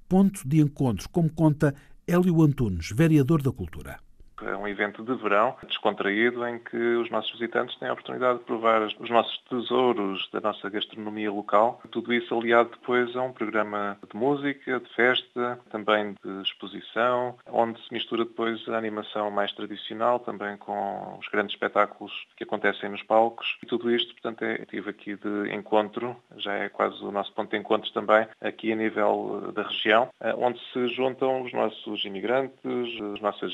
ponto 0.10 0.46
de 0.46 0.60
encontro, 0.60 1.08
como 1.10 1.30
conta 1.30 1.74
Hélio 2.06 2.42
Antunes, 2.42 2.92
vereador 2.92 3.42
da 3.42 3.52
Cultura. 3.52 3.98
É 4.42 4.56
um 4.56 4.68
evento 4.68 5.04
de 5.04 5.14
verão 5.16 5.56
descontraído 5.68 6.46
em 6.48 6.60
que 6.60 6.78
os 6.78 7.10
nossos 7.10 7.32
visitantes 7.34 7.78
têm 7.78 7.90
a 7.90 7.94
oportunidade 7.94 8.40
de 8.40 8.46
provar 8.46 8.82
os 8.82 9.10
nossos 9.10 9.38
tesouros 9.50 10.30
da 10.32 10.42
nossa 10.42 10.70
gastronomia 10.70 11.32
local. 11.32 11.82
Tudo 11.92 12.14
isso 12.14 12.38
aliado 12.38 12.72
depois 12.72 13.16
a 13.16 13.22
um 13.22 13.32
programa 13.32 13.98
de 14.10 14.18
música, 14.18 14.80
de 14.80 14.90
festa, 14.96 15.60
também 15.70 16.16
de 16.24 16.42
exposição, 16.42 17.38
onde 17.48 17.80
se 17.82 17.94
mistura 17.94 18.26
depois 18.26 18.68
a 18.68 18.78
animação 18.78 19.30
mais 19.32 19.52
tradicional 19.54 20.20
também 20.20 20.58
com 20.58 21.18
os 21.20 21.28
grandes 21.28 21.54
espetáculos 21.54 22.12
que 22.36 22.44
acontecem 22.44 22.90
nos 22.90 23.04
palcos. 23.04 23.58
E 23.62 23.66
tudo 23.66 23.92
isto, 23.92 24.14
portanto, 24.14 24.44
é 24.44 24.60
motivo 24.60 24.90
aqui 24.90 25.16
de 25.16 25.54
encontro, 25.54 26.16
já 26.38 26.54
é 26.54 26.70
quase 26.70 27.04
o 27.04 27.12
nosso 27.12 27.32
ponto 27.34 27.52
de 27.52 27.58
encontro 27.58 27.92
também 27.92 28.28
aqui 28.42 28.72
a 28.72 28.76
nível 28.76 29.52
da 29.54 29.64
região, 29.64 30.10
eh, 30.20 30.34
onde 30.38 30.60
se 30.72 30.88
juntam 30.90 31.44
os 31.44 31.54
nossos 31.54 32.04
imigrantes, 32.06 32.64
os 32.64 33.22
nossos 33.22 33.54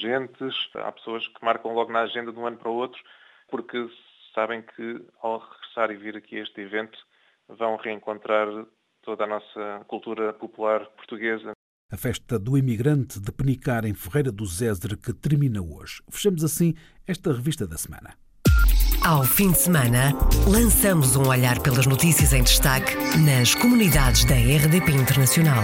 Há 0.76 0.92
pessoas 0.92 1.28
que 1.28 1.44
marcam 1.44 1.74
logo 1.74 1.92
na 1.92 2.02
agenda 2.02 2.32
de 2.32 2.40
um 2.40 2.46
ano 2.46 2.58
para 2.58 2.70
o 2.70 2.76
outro 2.76 3.02
porque 3.50 3.88
sabem 4.34 4.62
que 4.62 5.06
ao 5.22 5.40
regressar 5.40 5.92
e 5.92 5.98
vir 5.98 6.18
aqui 6.18 6.38
a 6.38 6.44
este 6.44 6.62
evento 6.62 6.98
vão 7.48 7.78
reencontrar 7.78 8.48
toda 9.02 9.24
a 9.24 9.28
nossa 9.28 9.86
cultura 9.88 10.34
popular 10.34 10.86
portuguesa. 10.92 11.52
A 11.92 11.98
festa 11.98 12.38
do 12.38 12.56
imigrante 12.58 13.20
de 13.20 13.32
Penicar 13.32 13.84
em 13.86 13.96
Ferreira 13.96 14.32
do 14.32 14.46
Zézer 14.46 14.96
que 14.98 15.12
termina 15.12 15.60
hoje. 15.60 16.04
Fechamos 16.12 16.44
assim 16.44 16.76
esta 17.08 17.34
revista 17.34 17.66
da 17.66 17.78
semana. 17.78 18.14
Ao 19.04 19.24
fim 19.24 19.52
de 19.52 19.58
semana, 19.58 20.12
lançamos 20.46 21.16
um 21.16 21.28
olhar 21.28 21.60
pelas 21.64 21.88
notícias 21.88 22.34
em 22.34 22.44
destaque 22.44 22.96
nas 23.26 23.56
comunidades 23.56 24.26
da 24.26 24.36
RDP 24.36 24.92
Internacional. 24.92 25.64